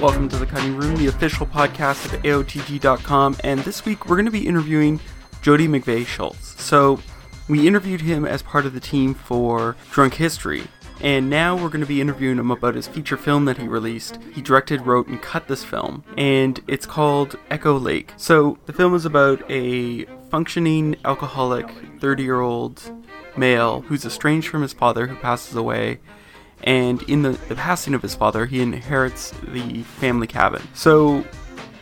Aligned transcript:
Welcome 0.00 0.28
to 0.30 0.36
the 0.36 0.46
Cutting 0.46 0.76
Room, 0.76 0.96
the 0.96 1.06
official 1.06 1.46
podcast 1.46 2.12
of 2.12 2.22
AOTG.com, 2.22 3.36
and 3.44 3.60
this 3.60 3.84
week 3.84 4.06
we're 4.06 4.16
going 4.16 4.26
to 4.26 4.32
be 4.32 4.46
interviewing 4.46 5.00
Jody 5.42 5.68
McVeigh 5.68 6.06
Schultz. 6.06 6.60
So, 6.62 6.98
we 7.48 7.66
interviewed 7.66 8.00
him 8.00 8.24
as 8.24 8.42
part 8.42 8.66
of 8.66 8.72
the 8.72 8.80
team 8.80 9.14
for 9.14 9.76
Drunk 9.90 10.14
History, 10.14 10.64
and 11.00 11.30
now 11.30 11.56
we're 11.56 11.68
going 11.68 11.80
to 11.80 11.86
be 11.86 12.00
interviewing 12.00 12.38
him 12.38 12.50
about 12.50 12.74
his 12.74 12.86
feature 12.86 13.16
film 13.16 13.44
that 13.46 13.58
he 13.58 13.66
released. 13.66 14.18
He 14.32 14.42
directed, 14.42 14.86
wrote, 14.86 15.08
and 15.08 15.20
cut 15.20 15.48
this 15.48 15.64
film, 15.64 16.04
and 16.16 16.60
it's 16.68 16.86
called 16.86 17.36
Echo 17.50 17.78
Lake. 17.78 18.12
So, 18.16 18.58
the 18.66 18.72
film 18.72 18.94
is 18.94 19.04
about 19.04 19.42
a 19.50 20.04
functioning 20.30 20.96
alcoholic 21.04 21.68
30 22.00 22.22
year 22.22 22.40
old 22.40 22.82
male 23.36 23.82
who's 23.82 24.04
estranged 24.04 24.48
from 24.48 24.62
his 24.62 24.72
father 24.72 25.06
who 25.06 25.16
passes 25.16 25.56
away. 25.56 25.98
And 26.64 27.02
in 27.02 27.22
the, 27.22 27.30
the 27.48 27.56
passing 27.56 27.92
of 27.92 28.02
his 28.02 28.14
father, 28.14 28.46
he 28.46 28.60
inherits 28.60 29.32
the 29.48 29.82
family 29.82 30.26
cabin. 30.26 30.62
So, 30.74 31.24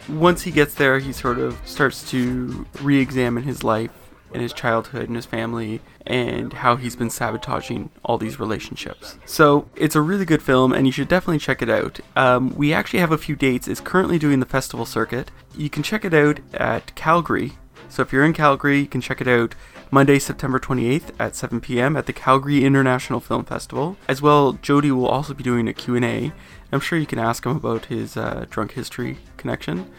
once 0.08 0.42
he 0.42 0.50
gets 0.50 0.74
there, 0.74 0.98
he 0.98 1.12
sort 1.12 1.38
of 1.38 1.60
starts 1.64 2.08
to 2.10 2.66
re 2.80 3.00
examine 3.00 3.42
his 3.42 3.62
life 3.62 3.90
and 4.32 4.42
his 4.42 4.52
childhood 4.52 5.08
and 5.08 5.16
his 5.16 5.26
family 5.26 5.80
and 6.10 6.52
how 6.52 6.74
he's 6.74 6.96
been 6.96 7.08
sabotaging 7.08 7.88
all 8.04 8.18
these 8.18 8.40
relationships. 8.40 9.16
So 9.24 9.68
it's 9.76 9.94
a 9.94 10.00
really 10.00 10.24
good 10.24 10.42
film 10.42 10.72
and 10.72 10.84
you 10.84 10.92
should 10.92 11.06
definitely 11.06 11.38
check 11.38 11.62
it 11.62 11.70
out. 11.70 12.00
Um, 12.16 12.52
we 12.56 12.72
actually 12.72 12.98
have 12.98 13.12
a 13.12 13.18
few 13.18 13.36
dates. 13.36 13.68
It's 13.68 13.80
currently 13.80 14.18
doing 14.18 14.40
the 14.40 14.46
festival 14.46 14.84
circuit. 14.84 15.30
You 15.56 15.70
can 15.70 15.84
check 15.84 16.04
it 16.04 16.12
out 16.12 16.40
at 16.52 16.92
Calgary. 16.96 17.52
So 17.88 18.02
if 18.02 18.12
you're 18.12 18.24
in 18.24 18.32
Calgary, 18.32 18.80
you 18.80 18.86
can 18.88 19.00
check 19.00 19.20
it 19.20 19.28
out 19.28 19.54
Monday, 19.92 20.18
September 20.18 20.58
28th 20.58 21.12
at 21.20 21.36
7 21.36 21.60
p.m. 21.60 21.96
at 21.96 22.06
the 22.06 22.12
Calgary 22.12 22.64
International 22.64 23.20
Film 23.20 23.44
Festival. 23.44 23.96
As 24.08 24.20
well, 24.20 24.54
Jody 24.54 24.90
will 24.90 25.06
also 25.06 25.32
be 25.32 25.44
doing 25.44 25.68
a 25.68 25.72
Q&A. 25.72 26.32
I'm 26.72 26.80
sure 26.80 26.98
you 26.98 27.06
can 27.06 27.18
ask 27.20 27.46
him 27.46 27.56
about 27.56 27.86
his 27.86 28.16
uh, 28.16 28.46
drunk 28.50 28.72
history 28.72 29.18
connection. 29.36 29.90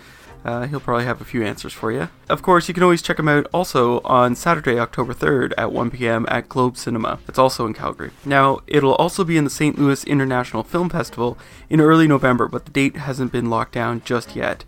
Uh, 0.44 0.66
he'll 0.68 0.80
probably 0.80 1.06
have 1.06 1.22
a 1.22 1.26
few 1.26 1.44
answers 1.44 1.74
for 1.74 1.92
you. 1.92 2.10
Of 2.30 2.42
course, 2.42 2.68
you 2.68 2.74
can 2.74 2.84
always 2.84 3.02
check 3.02 3.20
him 3.20 3.28
out 3.28 3.48
also 3.54 4.00
on 4.02 4.36
Saturday, 4.36 4.80
October 4.80 5.14
3rd 5.14 5.54
at 5.58 5.72
1 5.72 5.92
p.m. 5.92 6.26
at 6.30 6.50
Globe 6.50 6.78
Cinema. 6.78 7.20
That's 7.28 7.38
also 7.40 7.66
in 7.68 7.74
Calgary. 7.74 8.12
Now, 8.26 8.60
it'll 8.66 8.96
also 8.96 9.24
be 9.24 9.38
in 9.38 9.44
the 9.44 9.50
St. 9.50 9.78
Louis 9.78 10.04
International 10.06 10.64
Film 10.64 10.90
Festival 10.90 11.38
in 11.70 11.80
early 11.80 12.08
November, 12.08 12.48
but 12.48 12.66
the 12.66 12.72
date 12.72 12.96
hasn't 12.96 13.32
been 13.32 13.50
locked 13.50 13.74
down 13.74 14.02
just 14.04 14.36
yet. 14.36 14.66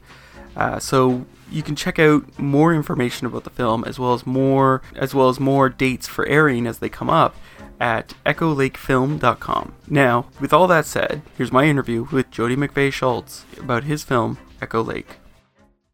Uh, 0.55 0.77
so 0.77 1.25
you 1.49 1.63
can 1.63 1.75
check 1.75 1.97
out 1.97 2.37
more 2.37 2.73
information 2.73 3.25
about 3.25 3.43
the 3.43 3.49
film 3.49 3.83
as 3.85 3.97
well 3.97 4.13
as 4.13 4.25
more 4.25 4.81
as 4.95 5.15
well 5.15 5.29
as 5.29 5.39
more 5.39 5.69
dates 5.69 6.07
for 6.07 6.27
airing 6.27 6.67
as 6.67 6.79
they 6.79 6.89
come 6.89 7.09
up 7.09 7.35
at 7.79 8.13
echolakefilm.com. 8.25 9.73
Now, 9.87 10.27
with 10.39 10.53
all 10.53 10.67
that 10.67 10.85
said, 10.85 11.23
here's 11.35 11.51
my 11.51 11.65
interview 11.65 12.07
with 12.11 12.29
Jody 12.29 12.55
McVeigh 12.55 12.93
Schultz 12.93 13.45
about 13.59 13.83
his 13.85 14.03
film 14.03 14.37
Echo 14.61 14.83
Lake 14.83 15.17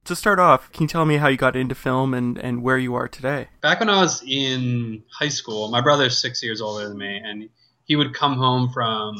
to 0.06 0.16
start 0.16 0.40
off, 0.40 0.72
can 0.72 0.84
you 0.84 0.88
tell 0.88 1.06
me 1.06 1.18
how 1.18 1.28
you 1.28 1.38
got 1.38 1.56
into 1.56 1.76
film 1.76 2.14
and, 2.14 2.38
and 2.38 2.64
where 2.64 2.78
you 2.78 2.96
are 2.96 3.08
today? 3.08 3.48
Back 3.62 3.80
when 3.80 3.90
I 3.90 4.02
was 4.02 4.24
in 4.26 5.04
high 5.12 5.30
school, 5.30 5.70
my 5.70 5.82
brother's 5.82 6.18
six 6.18 6.42
years 6.44 6.62
older 6.62 6.88
than 6.88 6.98
me, 6.98 7.22
and 7.24 7.50
he 7.86 7.96
would 7.96 8.14
come 8.14 8.36
home 8.36 8.70
from 8.70 9.18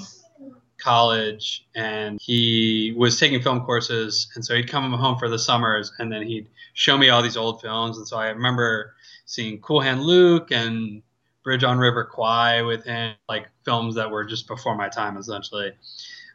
college 0.80 1.68
and 1.76 2.20
he 2.22 2.94
was 2.98 3.20
taking 3.20 3.42
film 3.42 3.62
courses. 3.66 4.30
And 4.36 4.44
so 4.44 4.56
he'd 4.56 4.70
come 4.70 4.94
home 4.94 5.18
for 5.20 5.30
the 5.30 5.40
summers 5.40 5.92
and 6.00 6.12
then 6.12 6.24
he'd 6.24 6.48
show 6.74 6.98
me 6.98 7.10
all 7.10 7.22
these 7.22 7.38
old 7.38 7.62
films. 7.62 7.98
And 7.98 8.08
so 8.08 8.18
I 8.18 8.30
remember 8.30 8.96
seeing 9.26 9.60
Cool 9.60 9.82
Hand 9.82 10.02
Luke 10.02 10.52
and 10.52 11.02
Bridge 11.44 11.64
on 11.64 11.78
River 11.78 12.06
Kwai 12.06 12.62
with 12.62 12.84
him, 12.86 13.16
like 13.28 13.50
films 13.66 13.96
that 13.96 14.10
were 14.10 14.24
just 14.24 14.48
before 14.48 14.76
my 14.76 14.90
time, 14.90 15.18
essentially 15.18 15.72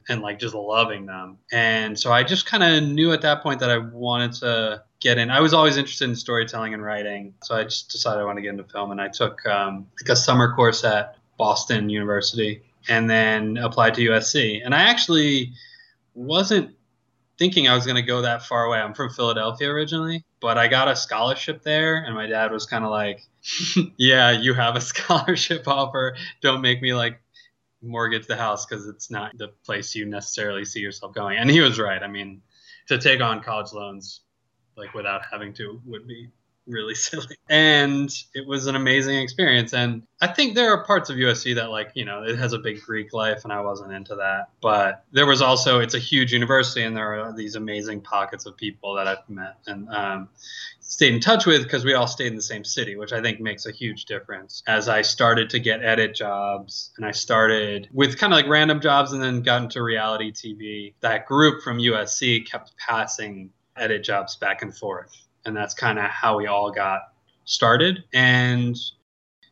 and 0.08 0.22
like 0.22 0.38
just 0.38 0.54
loving 0.54 1.06
them. 1.06 1.38
And 1.52 1.98
so 1.98 2.12
I 2.12 2.22
just 2.22 2.46
kind 2.46 2.62
of 2.62 2.82
knew 2.82 3.12
at 3.12 3.22
that 3.22 3.42
point 3.42 3.60
that 3.60 3.70
I 3.70 3.78
wanted 3.78 4.32
to 4.34 4.82
get 5.00 5.18
in. 5.18 5.30
I 5.30 5.40
was 5.40 5.54
always 5.54 5.76
interested 5.76 6.08
in 6.08 6.16
storytelling 6.16 6.74
and 6.74 6.82
writing, 6.82 7.34
so 7.42 7.54
I 7.54 7.64
just 7.64 7.90
decided 7.90 8.20
I 8.20 8.24
wanted 8.24 8.40
to 8.40 8.42
get 8.42 8.50
into 8.50 8.64
film. 8.64 8.90
And 8.90 9.00
I 9.00 9.08
took 9.08 9.44
um, 9.46 9.86
like 10.00 10.08
a 10.08 10.16
summer 10.16 10.54
course 10.54 10.84
at 10.84 11.16
Boston 11.36 11.88
University, 11.88 12.62
and 12.88 13.08
then 13.08 13.56
applied 13.56 13.94
to 13.94 14.02
USC. 14.02 14.60
And 14.64 14.74
I 14.74 14.82
actually 14.82 15.52
wasn't 16.14 16.74
thinking 17.38 17.66
I 17.68 17.74
was 17.74 17.84
going 17.84 17.96
to 17.96 18.02
go 18.02 18.22
that 18.22 18.44
far 18.44 18.64
away. 18.64 18.78
I'm 18.78 18.94
from 18.94 19.10
Philadelphia 19.10 19.68
originally, 19.70 20.24
but 20.40 20.58
I 20.58 20.68
got 20.68 20.88
a 20.88 20.94
scholarship 20.94 21.62
there, 21.62 21.96
and 21.96 22.14
my 22.14 22.26
dad 22.26 22.52
was 22.52 22.66
kind 22.66 22.84
of 22.84 22.90
like, 22.90 23.22
"Yeah, 23.96 24.30
you 24.30 24.54
have 24.54 24.76
a 24.76 24.80
scholarship 24.92 25.66
offer. 25.66 26.16
Don't 26.40 26.60
make 26.60 26.80
me 26.82 26.94
like 26.94 27.20
mortgage 27.84 28.26
the 28.26 28.36
house 28.36 28.66
because 28.66 28.88
it's 28.88 29.10
not 29.10 29.36
the 29.36 29.48
place 29.64 29.94
you 29.94 30.06
necessarily 30.06 30.64
see 30.64 30.80
yourself 30.80 31.14
going. 31.14 31.38
And 31.38 31.50
he 31.50 31.60
was 31.60 31.78
right. 31.78 32.02
I 32.02 32.08
mean, 32.08 32.42
to 32.88 32.98
take 32.98 33.20
on 33.20 33.42
college 33.42 33.72
loans 33.72 34.20
like 34.76 34.94
without 34.94 35.22
having 35.30 35.52
to 35.54 35.80
would 35.86 36.06
be 36.06 36.30
really 36.66 36.94
silly. 36.94 37.36
And 37.48 38.10
it 38.34 38.46
was 38.46 38.66
an 38.66 38.76
amazing 38.76 39.18
experience. 39.18 39.74
And 39.74 40.02
I 40.20 40.28
think 40.28 40.54
there 40.54 40.72
are 40.72 40.84
parts 40.84 41.10
of 41.10 41.16
USC 41.16 41.54
that, 41.56 41.70
like, 41.70 41.92
you 41.94 42.04
know, 42.04 42.22
it 42.22 42.36
has 42.38 42.52
a 42.52 42.58
big 42.58 42.80
Greek 42.82 43.12
life, 43.12 43.44
and 43.44 43.52
I 43.52 43.60
wasn't 43.60 43.92
into 43.92 44.16
that. 44.16 44.48
But 44.60 45.04
there 45.12 45.26
was 45.26 45.42
also, 45.42 45.80
it's 45.80 45.94
a 45.94 45.98
huge 45.98 46.32
university, 46.32 46.82
and 46.82 46.96
there 46.96 47.20
are 47.20 47.32
these 47.32 47.54
amazing 47.54 48.00
pockets 48.00 48.46
of 48.46 48.56
people 48.56 48.94
that 48.94 49.06
I've 49.06 49.28
met 49.28 49.58
and 49.66 49.88
um, 49.90 50.28
stayed 50.86 51.14
in 51.14 51.20
touch 51.20 51.46
with 51.46 51.62
because 51.62 51.84
we 51.84 51.94
all 51.94 52.06
stayed 52.06 52.28
in 52.28 52.36
the 52.36 52.42
same 52.42 52.64
city, 52.64 52.96
which 52.96 53.12
I 53.12 53.20
think 53.20 53.40
makes 53.40 53.66
a 53.66 53.72
huge 53.72 54.04
difference. 54.04 54.62
As 54.66 54.88
I 54.88 55.02
started 55.02 55.50
to 55.50 55.58
get 55.58 55.82
edit 55.82 56.14
jobs, 56.14 56.92
and 56.96 57.04
I 57.04 57.10
started 57.10 57.88
with 57.92 58.18
kind 58.18 58.32
of 58.32 58.36
like 58.36 58.46
random 58.46 58.80
jobs 58.80 59.12
and 59.12 59.22
then 59.22 59.42
got 59.42 59.62
into 59.62 59.82
reality 59.82 60.32
TV, 60.32 60.94
that 61.00 61.26
group 61.26 61.62
from 61.62 61.78
USC 61.78 62.46
kept 62.46 62.76
passing 62.78 63.50
edit 63.76 64.04
jobs 64.04 64.36
back 64.36 64.62
and 64.62 64.76
forth 64.76 65.10
and 65.44 65.56
that's 65.56 65.74
kind 65.74 65.98
of 65.98 66.06
how 66.06 66.36
we 66.36 66.46
all 66.46 66.70
got 66.70 67.12
started. 67.44 68.04
And 68.12 68.76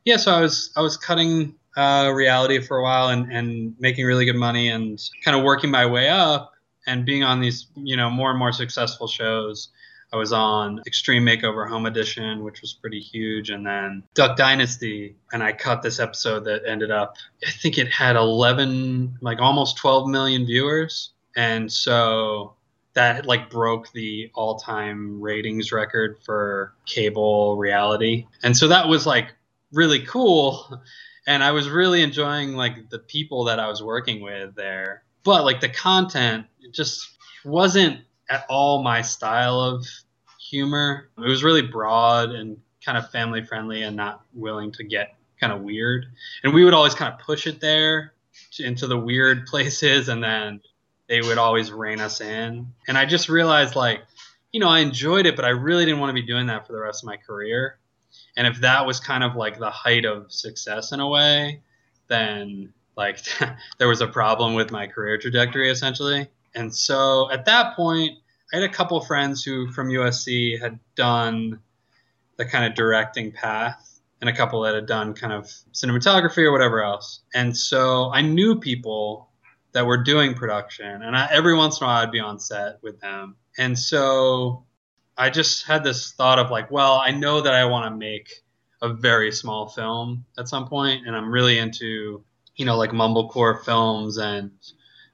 yeah, 0.05 0.17
so 0.17 0.33
I 0.33 0.41
was 0.41 0.73
I 0.77 0.81
was 0.81 0.97
cutting 0.97 1.55
uh, 1.77 2.11
reality 2.15 2.61
for 2.61 2.79
a 2.79 2.83
while 2.83 3.09
and 3.09 3.31
and 3.33 3.75
making 3.79 4.07
really 4.07 4.25
good 4.25 4.37
money 4.37 4.69
and 4.69 5.01
kind 5.25 5.37
of 5.37 5.45
working 5.45 5.71
my 5.71 5.87
way 5.87 6.09
up 6.09 6.53
and 6.87 7.05
being 7.05 7.23
on 7.23 7.41
these 7.41 7.67
you 7.77 7.97
know 7.97 8.11
more 8.11 8.31
and 8.31 8.39
more 8.39 8.53
successful 8.53 9.07
shows. 9.07 9.69
I 10.13 10.17
was 10.17 10.33
on 10.33 10.83
Extreme 10.87 11.25
Makeover 11.25 11.69
Home 11.69 11.87
Edition, 11.87 12.45
which 12.45 12.61
was 12.61 12.75
pretty 12.75 13.01
huge, 13.01 13.51
and 13.51 13.67
then 13.67 14.03
Duck 14.15 14.37
Dynasty. 14.37 15.17
And 15.33 15.43
I 15.43 15.53
cut 15.53 15.83
this 15.83 15.99
episode 15.99 16.45
that 16.45 16.63
ended 16.67 16.91
up, 16.91 17.17
I 17.47 17.51
think 17.51 17.79
it 17.79 17.91
had 17.91 18.17
11, 18.17 19.19
like 19.23 19.41
almost 19.41 19.79
12 19.79 20.09
million 20.09 20.45
viewers. 20.45 21.11
And 21.35 21.73
so 21.73 22.55
that 22.95 23.27
like 23.27 23.51
broke 23.51 23.91
the 23.93 24.31
all-time 24.35 25.21
ratings 25.21 25.73
record 25.73 26.19
for 26.25 26.75
cable 26.87 27.57
reality 27.57 28.27
and 28.43 28.57
so 28.57 28.69
that 28.69 28.89
was 28.89 29.07
like 29.07 29.33
really 29.73 30.01
cool 30.01 30.81
and 31.27 31.43
i 31.43 31.51
was 31.51 31.69
really 31.69 32.03
enjoying 32.03 32.55
like 32.55 32.91
the 32.91 32.99
people 32.99 33.45
that 33.45 33.59
i 33.59 33.69
was 33.69 33.83
working 33.83 34.21
with 34.21 34.55
there 34.55 35.03
but 35.25 35.45
like 35.45 35.61
the 35.61 35.69
content 35.69 36.47
just 36.71 37.09
wasn't 37.45 37.99
at 38.33 38.47
all 38.49 38.83
my 38.83 39.03
style 39.03 39.61
of 39.61 39.87
humor 40.41 41.09
it 41.19 41.29
was 41.29 41.45
really 41.45 41.63
broad 41.63 42.31
and 42.31 42.57
kind 42.85 42.99
of 42.99 43.11
family 43.11 43.45
friendly 43.45 43.83
and 43.83 43.97
not 43.97 44.23
willing 44.35 44.73
to 44.73 44.83
get 44.83 45.15
kind 45.41 45.53
of 45.53 45.61
weird 45.61 46.07
and 46.45 46.53
we 46.53 46.65
would 46.65 46.75
always 46.75 46.95
kind 46.95 47.13
of 47.13 47.21
push 47.21 47.47
it 47.47 47.61
there 47.61 48.13
into 48.59 48.87
the 48.87 48.99
weird 48.99 49.47
places 49.47 50.09
and 50.09 50.23
then 50.23 50.61
they 51.09 51.21
would 51.21 51.37
always 51.37 51.71
rein 51.71 52.01
us 52.01 52.23
in. 52.23 52.73
And 52.89 52.97
I 52.97 53.05
just 53.05 53.29
realized, 53.29 53.77
like, 53.77 54.01
you 54.51 54.61
know, 54.61 54.69
I 54.69 54.79
enjoyed 54.79 55.27
it, 55.27 55.37
but 55.37 55.45
I 55.45 55.51
really 55.51 55.85
didn't 55.85 56.01
want 56.01 56.09
to 56.09 56.15
be 56.15 56.27
doing 56.27 56.47
that 56.47 56.67
for 56.67 56.73
the 56.73 56.81
rest 56.81 57.03
of 57.03 57.07
my 57.07 57.19
career. 57.19 57.79
And 58.37 58.47
if 58.47 58.61
that 58.61 58.87
was 58.87 58.99
kind 58.99 59.23
of 59.23 59.37
like 59.37 59.59
the 59.59 59.71
height 59.71 60.07
of 60.07 60.33
success 60.33 60.93
in 60.93 61.01
a 61.01 61.09
way, 61.09 61.61
then 62.09 62.73
like 62.97 63.19
there 63.79 63.89
was 63.89 64.01
a 64.01 64.07
problem 64.07 64.55
with 64.55 64.71
my 64.71 64.87
career 64.87 65.19
trajectory 65.19 65.71
essentially. 65.71 66.29
And 66.55 66.75
so 66.75 67.31
at 67.31 67.45
that 67.45 67.77
point, 67.77 68.19
I 68.53 68.57
had 68.57 68.69
a 68.69 68.73
couple 68.73 69.01
friends 69.01 69.43
who 69.43 69.71
from 69.73 69.89
USC 69.89 70.61
had 70.61 70.79
done 70.95 71.61
the 72.37 72.45
kind 72.45 72.65
of 72.65 72.75
directing 72.75 73.33
path, 73.33 74.01
and 74.21 74.29
a 74.29 74.37
couple 74.37 74.63
that 74.63 74.75
had 74.75 74.87
done 74.87 75.15
kind 75.15 75.33
of 75.33 75.47
cinematography 75.73 76.45
or 76.45 76.53
whatever 76.53 76.83
else. 76.83 77.21
And 77.35 77.57
so 77.57 78.13
I 78.13 78.21
knew 78.21 78.61
people 78.61 79.29
that 79.73 79.87
were 79.87 80.03
doing 80.03 80.35
production, 80.35 81.03
and 81.03 81.17
I, 81.17 81.29
every 81.31 81.55
once 81.55 81.81
in 81.81 81.85
a 81.85 81.87
while 81.89 82.03
I'd 82.03 82.13
be 82.13 82.21
on 82.21 82.39
set 82.39 82.79
with 82.83 83.01
them. 83.01 83.37
And 83.59 83.79
so 83.79 84.65
I 85.17 85.31
just 85.31 85.67
had 85.67 85.83
this 85.83 86.13
thought 86.13 86.39
of 86.39 86.51
like, 86.51 86.71
well, 86.71 86.95
I 86.95 87.11
know 87.11 87.41
that 87.41 87.55
I 87.55 87.65
want 87.65 87.91
to 87.91 87.97
make 87.97 88.31
a 88.83 88.93
very 88.93 89.33
small 89.33 89.69
film 89.69 90.25
at 90.39 90.49
some 90.49 90.69
point, 90.69 91.07
and 91.07 91.17
I'm 91.17 91.33
really 91.33 91.59
into, 91.59 92.23
you 92.57 92.65
know, 92.67 92.77
like 92.77 92.91
mumblecore 92.91 93.65
films 93.65 94.19
and 94.19 94.51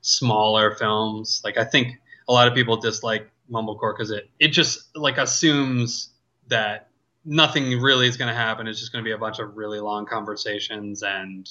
smaller 0.00 0.74
films. 0.74 1.40
Like 1.44 1.56
I 1.56 1.64
think 1.64 2.00
a 2.28 2.32
lot 2.32 2.46
of 2.48 2.54
people 2.54 2.76
dislike 2.76 3.30
mumblecore 3.50 3.94
because 3.96 4.10
it 4.10 4.28
it 4.38 4.48
just 4.48 4.94
like 4.96 5.18
assumes 5.18 6.10
that 6.48 6.88
nothing 7.24 7.80
really 7.80 8.06
is 8.06 8.16
going 8.16 8.28
to 8.28 8.34
happen. 8.34 8.66
It's 8.66 8.80
just 8.80 8.92
going 8.92 9.04
to 9.04 9.08
be 9.08 9.12
a 9.12 9.18
bunch 9.18 9.38
of 9.38 9.56
really 9.56 9.80
long 9.80 10.06
conversations 10.06 11.02
and 11.02 11.48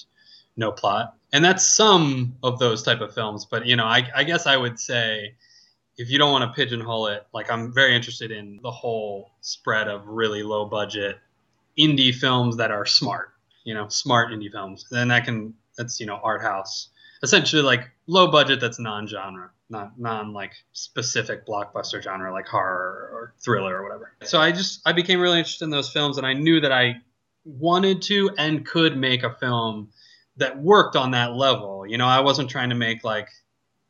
no 0.55 0.71
plot. 0.71 1.15
And 1.33 1.45
that's 1.45 1.65
some 1.65 2.35
of 2.41 2.59
those 2.59 2.83
type 2.83 3.01
of 3.01 3.13
films. 3.13 3.45
But 3.45 3.65
you 3.65 3.75
know, 3.75 3.85
I, 3.85 4.07
I 4.15 4.23
guess 4.23 4.47
I 4.47 4.57
would 4.57 4.79
say 4.79 5.35
if 5.97 6.09
you 6.09 6.17
don't 6.17 6.31
want 6.31 6.43
to 6.43 6.55
pigeonhole 6.55 7.07
it, 7.07 7.27
like 7.33 7.51
I'm 7.51 7.73
very 7.73 7.95
interested 7.95 8.31
in 8.31 8.59
the 8.61 8.71
whole 8.71 9.31
spread 9.41 9.87
of 9.87 10.07
really 10.07 10.43
low 10.43 10.65
budget 10.65 11.17
indie 11.77 12.13
films 12.13 12.57
that 12.57 12.71
are 12.71 12.85
smart, 12.85 13.33
you 13.63 13.73
know, 13.73 13.87
smart 13.87 14.31
indie 14.31 14.51
films. 14.51 14.87
Then 14.89 15.07
that 15.09 15.25
can 15.25 15.53
that's 15.77 15.99
you 15.99 16.05
know 16.05 16.19
art 16.23 16.41
house, 16.41 16.89
essentially 17.23 17.61
like 17.61 17.91
low 18.07 18.31
budget 18.31 18.59
that's 18.59 18.79
non-genre, 18.79 19.51
not 19.69 19.99
non 19.99 20.33
like 20.33 20.53
specific 20.71 21.45
blockbuster 21.45 22.01
genre 22.01 22.31
like 22.31 22.47
horror 22.47 23.09
or 23.13 23.33
thriller 23.39 23.77
or 23.77 23.83
whatever. 23.83 24.13
So 24.23 24.39
I 24.39 24.51
just 24.51 24.81
I 24.85 24.93
became 24.93 25.19
really 25.19 25.39
interested 25.39 25.65
in 25.65 25.71
those 25.71 25.91
films, 25.91 26.17
and 26.17 26.25
I 26.25 26.33
knew 26.33 26.59
that 26.61 26.71
I 26.71 26.95
wanted 27.43 28.01
to 28.03 28.31
and 28.37 28.65
could 28.65 28.97
make 28.97 29.23
a 29.23 29.33
film 29.35 29.89
that 30.37 30.57
worked 30.61 30.95
on 30.95 31.11
that 31.11 31.33
level. 31.33 31.85
You 31.85 31.97
know, 31.97 32.07
I 32.07 32.21
wasn't 32.21 32.49
trying 32.49 32.69
to 32.69 32.75
make 32.75 33.03
like 33.03 33.29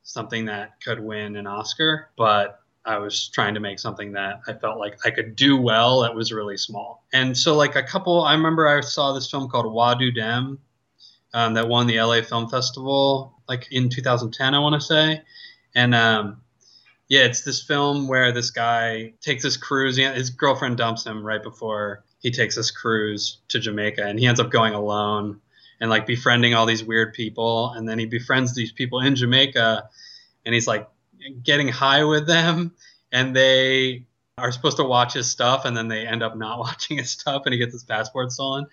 something 0.04 0.46
that 0.46 0.82
could 0.82 1.00
win 1.00 1.36
an 1.36 1.48
Oscar, 1.48 2.10
but 2.18 2.60
I 2.86 3.00
was 3.00 3.28
trying 3.28 3.54
to 3.56 3.60
make 3.60 3.80
something 3.80 4.14
that 4.14 4.40
I 4.48 4.54
felt 4.54 4.80
like 4.80 4.98
I 5.06 5.12
could 5.12 5.36
do 5.36 5.58
well 5.58 6.02
that 6.02 6.16
was 6.16 6.32
really 6.32 6.58
small. 6.58 7.04
And 7.14 7.38
so, 7.38 7.56
like 7.56 7.76
a 7.76 7.84
couple, 7.84 8.24
I 8.24 8.34
remember 8.34 8.68
I 8.68 8.80
saw 8.82 9.14
this 9.14 9.30
film 9.30 9.50
called 9.50 9.72
Wah 9.72 9.94
Do 9.94 10.12
Dem 10.12 10.60
um, 11.34 11.54
that 11.56 11.68
won 11.68 11.88
the 11.88 12.00
LA 12.02 12.22
Film 12.22 12.50
Festival 12.50 13.37
like 13.48 13.72
in 13.72 13.90
2010, 13.90 14.54
I 14.54 14.60
want 14.60 14.76
to 14.76 14.82
say. 14.82 15.22
And 15.76 15.94
um, 15.94 16.42
yeah, 17.08 17.22
it's 17.22 17.42
this 17.42 17.64
film 17.64 18.08
where 18.08 18.32
this 18.32 18.52
guy 18.52 19.14
takes 19.22 19.44
this 19.44 19.58
cruise. 19.58 19.98
His 19.98 20.30
girlfriend 20.30 20.78
dumps 20.78 21.06
him 21.06 21.26
right 21.26 21.42
before 21.42 22.04
he 22.20 22.32
takes 22.32 22.56
this 22.56 22.72
cruise 22.72 23.38
to 23.50 23.60
Jamaica, 23.60 24.04
and 24.04 24.20
he 24.20 24.28
ends 24.28 24.40
up 24.40 24.50
going 24.50 24.74
alone 24.74 25.40
and 25.80 25.90
like 25.90 26.06
befriending 26.06 26.54
all 26.54 26.66
these 26.66 26.84
weird 26.84 27.14
people. 27.14 27.72
And 27.74 27.88
then 27.88 28.00
he 28.00 28.06
befriends 28.06 28.56
these 28.56 28.72
people 28.72 29.00
in 29.00 29.16
Jamaica, 29.16 29.90
and 30.46 30.54
he's 30.54 30.68
like 30.68 30.90
getting 31.44 31.68
high 31.68 32.04
with 32.04 32.28
them, 32.28 32.74
and 33.12 33.36
they 33.36 34.06
are 34.38 34.52
supposed 34.52 34.78
to 34.78 34.84
watch 34.84 35.14
his 35.14 35.30
stuff, 35.30 35.66
and 35.66 35.76
then 35.76 35.88
they 35.88 36.06
end 36.06 36.24
up 36.24 36.36
not 36.36 36.60
watching 36.60 36.98
his 36.98 37.10
stuff, 37.10 37.44
and 37.46 37.54
he 37.54 37.60
gets 37.60 37.74
his 37.74 37.84
passport 37.84 38.32
stolen. 38.32 38.68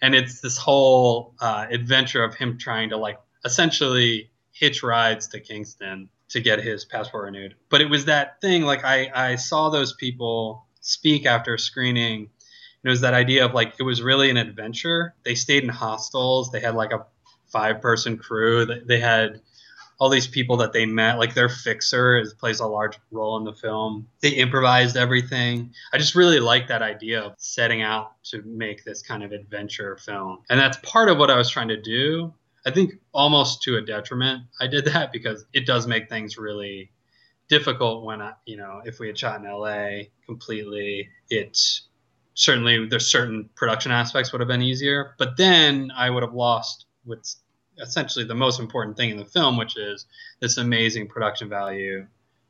And 0.00 0.14
it's 0.14 0.40
this 0.40 0.58
whole 0.58 1.34
uh, 1.40 1.66
adventure 1.70 2.24
of 2.24 2.34
him 2.34 2.58
trying 2.58 2.90
to 2.90 2.96
like 2.96 3.20
essentially 3.44 4.30
hitch 4.52 4.82
rides 4.82 5.28
to 5.28 5.40
Kingston 5.40 6.08
to 6.28 6.40
get 6.40 6.60
his 6.62 6.84
passport 6.84 7.24
renewed. 7.24 7.54
But 7.68 7.80
it 7.80 7.90
was 7.90 8.06
that 8.06 8.40
thing, 8.40 8.62
like 8.62 8.84
I, 8.84 9.10
I 9.14 9.36
saw 9.36 9.68
those 9.68 9.92
people 9.92 10.66
speak 10.80 11.26
after 11.26 11.58
screening. 11.58 12.28
It 12.84 12.88
was 12.88 13.02
that 13.02 13.14
idea 13.14 13.44
of 13.44 13.54
like 13.54 13.74
it 13.78 13.82
was 13.82 14.02
really 14.02 14.30
an 14.30 14.36
adventure. 14.36 15.14
They 15.24 15.34
stayed 15.34 15.62
in 15.62 15.68
hostels. 15.68 16.50
They 16.50 16.60
had 16.60 16.74
like 16.74 16.92
a 16.92 17.06
five 17.48 17.80
person 17.80 18.16
crew. 18.16 18.66
They 18.66 18.98
had 18.98 19.40
all 19.98 20.08
these 20.08 20.26
people 20.26 20.56
that 20.56 20.72
they 20.72 20.84
met, 20.84 21.18
like 21.18 21.32
their 21.34 21.48
fixer 21.48 22.18
is, 22.18 22.34
plays 22.34 22.58
a 22.58 22.66
large 22.66 22.98
role 23.12 23.36
in 23.36 23.44
the 23.44 23.52
film. 23.52 24.08
They 24.20 24.30
improvised 24.30 24.96
everything. 24.96 25.74
I 25.92 25.98
just 25.98 26.16
really 26.16 26.40
like 26.40 26.66
that 26.68 26.82
idea 26.82 27.20
of 27.20 27.34
setting 27.36 27.82
out 27.82 28.20
to 28.24 28.42
make 28.42 28.84
this 28.84 29.02
kind 29.02 29.22
of 29.22 29.30
adventure 29.30 29.96
film. 29.96 30.38
And 30.50 30.58
that's 30.58 30.76
part 30.78 31.08
of 31.08 31.18
what 31.18 31.30
I 31.30 31.36
was 31.36 31.50
trying 31.50 31.68
to 31.68 31.80
do. 31.80 32.34
I 32.64 32.70
think 32.70 32.94
almost 33.12 33.62
to 33.62 33.76
a 33.76 33.82
detriment. 33.82 34.42
I 34.60 34.66
did 34.66 34.84
that 34.86 35.12
because 35.12 35.44
it 35.52 35.66
does 35.66 35.86
make 35.86 36.08
things 36.08 36.38
really 36.38 36.90
difficult 37.48 38.04
when 38.04 38.22
I, 38.22 38.34
you 38.46 38.56
know, 38.56 38.80
if 38.84 38.98
we 38.98 39.08
had 39.08 39.18
shot 39.18 39.44
in 39.44 39.50
LA 39.50 40.04
completely, 40.26 41.08
it's 41.28 41.88
certainly 42.34 42.86
there's 42.86 43.06
certain 43.06 43.50
production 43.54 43.92
aspects 43.92 44.32
would 44.32 44.40
have 44.40 44.48
been 44.48 44.62
easier, 44.62 45.14
but 45.18 45.36
then 45.36 45.90
I 45.94 46.08
would 46.08 46.22
have 46.22 46.34
lost 46.34 46.86
what's 47.04 47.38
essentially 47.78 48.24
the 48.24 48.34
most 48.34 48.60
important 48.60 48.96
thing 48.96 49.10
in 49.10 49.16
the 49.16 49.24
film, 49.24 49.56
which 49.56 49.76
is 49.76 50.06
this 50.40 50.56
amazing 50.56 51.08
production 51.08 51.48
value 51.48 52.06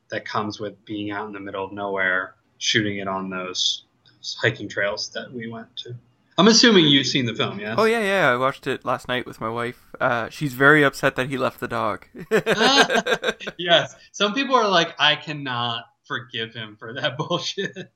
that 0.09 0.25
comes 0.25 0.59
with 0.59 0.85
being 0.85 1.11
out 1.11 1.27
in 1.27 1.33
the 1.33 1.39
middle 1.39 1.65
of 1.65 1.71
nowhere, 1.71 2.35
shooting 2.57 2.97
it 2.97 3.07
on 3.07 3.29
those, 3.29 3.85
those 4.05 4.37
hiking 4.41 4.69
trails 4.69 5.09
that 5.09 5.31
we 5.31 5.49
went 5.49 5.75
to. 5.77 5.95
I'm 6.37 6.47
assuming 6.47 6.85
you've 6.85 7.07
seen 7.07 7.25
the 7.25 7.35
film, 7.35 7.59
yeah? 7.59 7.75
Oh 7.77 7.85
yeah, 7.85 8.01
yeah. 8.01 8.31
I 8.31 8.37
watched 8.37 8.67
it 8.67 8.85
last 8.85 9.07
night 9.07 9.25
with 9.25 9.39
my 9.39 9.49
wife. 9.49 9.85
Uh, 9.99 10.29
she's 10.29 10.53
very 10.53 10.83
upset 10.83 11.15
that 11.15 11.29
he 11.29 11.37
left 11.37 11.59
the 11.59 11.67
dog. 11.67 12.07
yes. 13.57 13.95
Some 14.11 14.33
people 14.33 14.55
are 14.55 14.67
like, 14.67 14.95
I 14.97 15.15
cannot 15.15 15.85
forgive 16.05 16.53
him 16.53 16.75
for 16.77 16.93
that 16.93 17.17
bullshit. 17.17 17.91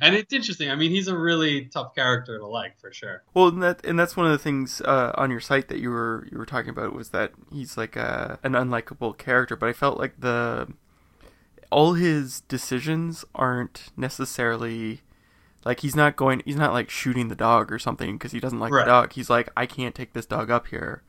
And 0.00 0.14
it's 0.14 0.32
interesting. 0.32 0.70
I 0.70 0.76
mean, 0.76 0.90
he's 0.90 1.08
a 1.08 1.16
really 1.16 1.66
tough 1.66 1.94
character 1.94 2.38
to 2.38 2.46
like 2.46 2.78
for 2.80 2.92
sure. 2.92 3.22
Well, 3.34 3.48
and 3.48 3.62
that 3.62 3.84
and 3.84 3.98
that's 3.98 4.16
one 4.16 4.26
of 4.26 4.32
the 4.32 4.38
things 4.38 4.80
uh, 4.80 5.12
on 5.16 5.30
your 5.30 5.40
site 5.40 5.68
that 5.68 5.78
you 5.78 5.90
were 5.90 6.26
you 6.32 6.38
were 6.38 6.46
talking 6.46 6.70
about 6.70 6.94
was 6.94 7.10
that 7.10 7.32
he's 7.52 7.76
like 7.76 7.94
a, 7.94 8.38
an 8.42 8.52
unlikable 8.52 9.16
character. 9.16 9.56
But 9.56 9.68
I 9.68 9.72
felt 9.74 9.98
like 9.98 10.20
the 10.20 10.68
all 11.70 11.94
his 11.94 12.40
decisions 12.42 13.26
aren't 13.34 13.88
necessarily 13.94 15.02
like 15.68 15.80
he's 15.80 15.94
not 15.94 16.16
going. 16.16 16.40
He's 16.46 16.56
not 16.56 16.72
like 16.72 16.88
shooting 16.88 17.28
the 17.28 17.34
dog 17.36 17.70
or 17.70 17.78
something 17.78 18.16
because 18.16 18.32
he 18.32 18.40
doesn't 18.40 18.58
like 18.58 18.72
Right. 18.72 18.86
the 18.86 18.90
dog. 18.90 19.12
He's 19.12 19.28
like, 19.28 19.50
I 19.56 19.66
can't 19.66 19.94
take 19.94 20.14
this 20.14 20.24
dog 20.26 20.50
up 20.50 20.66
here. 20.68 21.02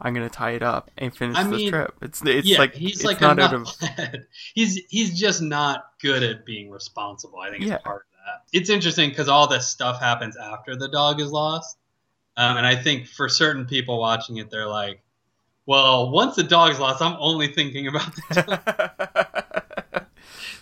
I'm 0.00 0.14
gonna 0.14 0.30
tie 0.30 0.52
it 0.52 0.62
up 0.62 0.90
and 0.96 1.14
finish 1.14 1.36
I 1.36 1.42
this 1.42 1.52
mean, 1.52 1.70
trip. 1.70 1.94
It's 2.00 2.22
it's 2.24 2.46
yeah, 2.46 2.58
like 2.58 2.74
he's 2.74 2.96
it's 2.96 3.04
like 3.04 3.20
not 3.20 3.38
out 3.40 3.52
of 3.54 3.68
he's 4.54 4.80
he's 4.88 5.18
just 5.18 5.42
not 5.42 5.84
good 6.00 6.22
at 6.22 6.46
being 6.46 6.70
responsible. 6.70 7.40
I 7.40 7.50
think 7.50 7.62
it's 7.62 7.70
Yeah. 7.70 7.78
part 7.78 8.06
of 8.06 8.18
that. 8.26 8.58
It's 8.58 8.70
interesting 8.70 9.10
because 9.10 9.28
all 9.28 9.46
this 9.48 9.68
stuff 9.68 10.00
happens 10.00 10.36
after 10.36 10.76
the 10.76 10.88
dog 10.88 11.20
is 11.20 11.30
lost, 11.32 11.76
um, 12.36 12.56
and 12.56 12.66
I 12.66 12.76
think 12.76 13.06
for 13.08 13.28
certain 13.28 13.66
people 13.66 13.98
watching 13.98 14.36
it, 14.38 14.50
they're 14.50 14.66
like, 14.68 15.02
"Well, 15.66 16.10
once 16.10 16.36
the 16.36 16.42
dog's 16.44 16.78
lost, 16.78 17.02
I'm 17.02 17.16
only 17.18 17.48
thinking 17.48 17.86
about 17.88 18.14
the 18.14 18.42
dog." 18.42 19.26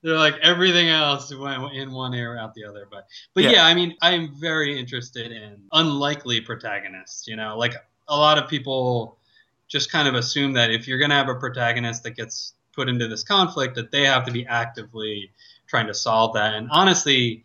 they're 0.02 0.16
like 0.16 0.36
everything 0.42 0.88
else 0.88 1.34
went 1.34 1.72
in 1.74 1.92
one 1.92 2.14
ear 2.14 2.36
out 2.36 2.54
the 2.54 2.64
other. 2.64 2.86
But 2.90 3.06
but 3.34 3.44
Yeah. 3.44 3.50
yeah, 3.50 3.66
I 3.66 3.74
mean, 3.74 3.96
I'm 4.02 4.34
very 4.34 4.78
interested 4.78 5.32
in 5.32 5.62
unlikely 5.72 6.40
protagonists. 6.40 7.26
You 7.26 7.36
know, 7.36 7.56
like 7.56 7.74
a 8.08 8.16
lot 8.16 8.38
of 8.38 8.48
people 8.48 9.18
just 9.68 9.90
kind 9.90 10.08
of 10.08 10.14
assume 10.14 10.52
that 10.54 10.70
if 10.70 10.86
you're 10.86 10.98
going 10.98 11.10
to 11.10 11.16
have 11.16 11.28
a 11.28 11.34
protagonist 11.34 12.02
that 12.02 12.10
gets 12.10 12.54
put 12.74 12.88
into 12.88 13.08
this 13.08 13.22
conflict, 13.24 13.74
that 13.76 13.90
they 13.90 14.04
have 14.04 14.24
to 14.26 14.32
be 14.32 14.46
actively 14.46 15.30
trying 15.66 15.86
to 15.86 15.94
solve 15.94 16.34
that. 16.34 16.54
And 16.54 16.68
honestly, 16.70 17.44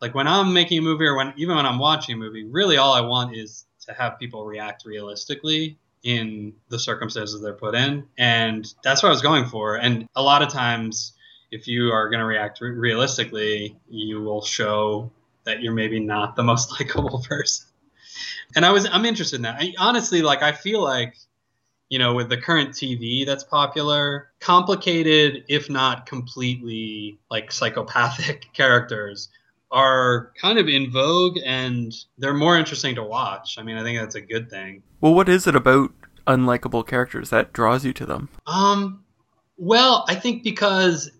like 0.00 0.14
when 0.14 0.26
I'm 0.26 0.52
making 0.52 0.78
a 0.78 0.82
movie 0.82 1.04
or 1.04 1.16
when 1.16 1.34
even 1.36 1.56
when 1.56 1.66
I'm 1.66 1.78
watching 1.78 2.14
a 2.14 2.18
movie, 2.18 2.44
really 2.44 2.76
all 2.78 2.94
I 2.94 3.00
want 3.00 3.36
is 3.36 3.66
to 3.86 3.92
have 3.92 4.18
people 4.18 4.44
react 4.44 4.84
realistically 4.84 5.78
in 6.02 6.52
the 6.68 6.78
circumstances 6.78 7.40
they're 7.40 7.52
put 7.52 7.74
in. 7.74 8.06
And 8.16 8.66
that's 8.82 9.02
what 9.02 9.08
I 9.08 9.12
was 9.12 9.22
going 9.22 9.46
for. 9.46 9.76
And 9.76 10.06
a 10.14 10.22
lot 10.22 10.42
of 10.42 10.48
times, 10.48 11.12
if 11.50 11.66
you 11.66 11.90
are 11.92 12.08
going 12.08 12.20
to 12.20 12.26
react 12.26 12.60
re- 12.60 12.70
realistically, 12.70 13.76
you 13.88 14.20
will 14.20 14.42
show 14.42 15.10
that 15.44 15.62
you're 15.62 15.72
maybe 15.72 16.00
not 16.00 16.36
the 16.36 16.42
most 16.52 16.72
likable 16.72 17.24
person. 17.28 17.66
And 18.56 18.64
I 18.64 18.70
was 18.70 18.86
I'm 18.90 19.04
interested 19.04 19.36
in 19.36 19.42
that. 19.42 19.56
I, 19.60 19.74
honestly, 19.78 20.22
like 20.22 20.42
I 20.42 20.52
feel 20.52 20.82
like 20.82 21.14
you 21.88 21.98
know, 21.98 22.14
with 22.14 22.28
the 22.28 22.36
current 22.36 22.70
TV 22.70 23.24
that's 23.24 23.44
popular, 23.44 24.30
complicated, 24.40 25.44
if 25.48 25.70
not 25.70 26.04
completely 26.06 27.18
like 27.30 27.50
psychopathic 27.50 28.46
characters 28.52 29.28
are 29.70 30.32
kind 30.40 30.58
of 30.58 30.68
in 30.68 30.90
vogue 30.90 31.38
and 31.44 31.94
they're 32.18 32.34
more 32.34 32.58
interesting 32.58 32.94
to 32.94 33.02
watch. 33.02 33.58
I 33.58 33.62
mean, 33.62 33.76
I 33.76 33.82
think 33.82 33.98
that's 33.98 34.14
a 34.14 34.20
good 34.20 34.50
thing. 34.50 34.82
well, 35.00 35.14
what 35.14 35.28
is 35.28 35.46
it 35.46 35.54
about 35.54 35.92
unlikable 36.26 36.86
characters 36.86 37.30
that 37.30 37.52
draws 37.52 37.84
you 37.84 37.92
to 37.94 38.06
them? 38.06 38.28
Um, 38.46 39.04
well, 39.56 40.04
I 40.08 40.14
think 40.14 40.42
because 40.42 41.10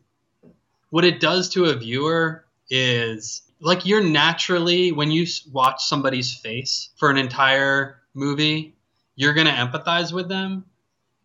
what 0.91 1.05
it 1.05 1.21
does 1.21 1.49
to 1.51 1.67
a 1.67 1.75
viewer 1.75 2.45
is 2.71 3.43
like 3.61 3.87
you're 3.87 4.03
naturally 4.03 4.93
when 4.93 5.11
you 5.11 5.27
watch 5.53 5.85
somebody's 5.85 6.35
face 6.35 6.91
for 6.97 7.11
an 7.11 7.17
entire 7.17 8.01
movie, 8.15 8.75
you're 9.17 9.35
going 9.35 9.47
to 9.47 9.53
empathize 9.53 10.13
with 10.13 10.29
them. 10.29 10.65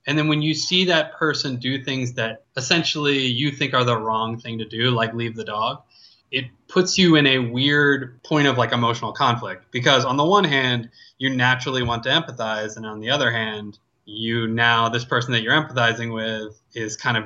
And 0.06 0.18
then 0.18 0.28
when 0.28 0.42
you 0.42 0.54
see 0.54 0.86
that 0.86 1.14
person 1.14 1.58
do 1.58 1.84
things 1.84 2.14
that 2.14 2.44
essentially 2.58 3.20
you 3.20 3.52
think 3.52 3.74
are 3.74 3.86
the 3.86 3.98
wrong 3.98 4.38
thing 4.40 4.58
to 4.58 4.66
do, 4.66 4.90
like 4.90 5.14
leave 5.14 5.36
the 5.36 5.46
dog, 5.46 5.84
it 6.32 6.46
puts 6.68 6.98
you 6.98 7.16
in 7.16 7.28
a 7.28 7.38
weird 7.38 8.22
point 8.24 8.48
of 8.48 8.58
like 8.58 8.74
emotional 8.74 9.14
conflict. 9.14 9.72
Because 9.72 10.04
on 10.04 10.18
the 10.18 10.26
one 10.26 10.44
hand, 10.44 10.90
you 11.20 11.30
naturally 11.30 11.84
want 11.84 12.04
to 12.04 12.10
empathize, 12.10 12.76
and 12.76 12.86
on 12.86 13.00
the 13.00 13.12
other 13.12 13.32
hand, 13.32 13.78
you 14.06 14.48
now 14.48 14.90
this 14.90 15.06
person 15.06 15.32
that 15.32 15.42
you're 15.42 15.54
empathizing 15.54 16.14
with 16.14 16.60
is 16.74 16.98
kind 16.98 17.16
of 17.16 17.26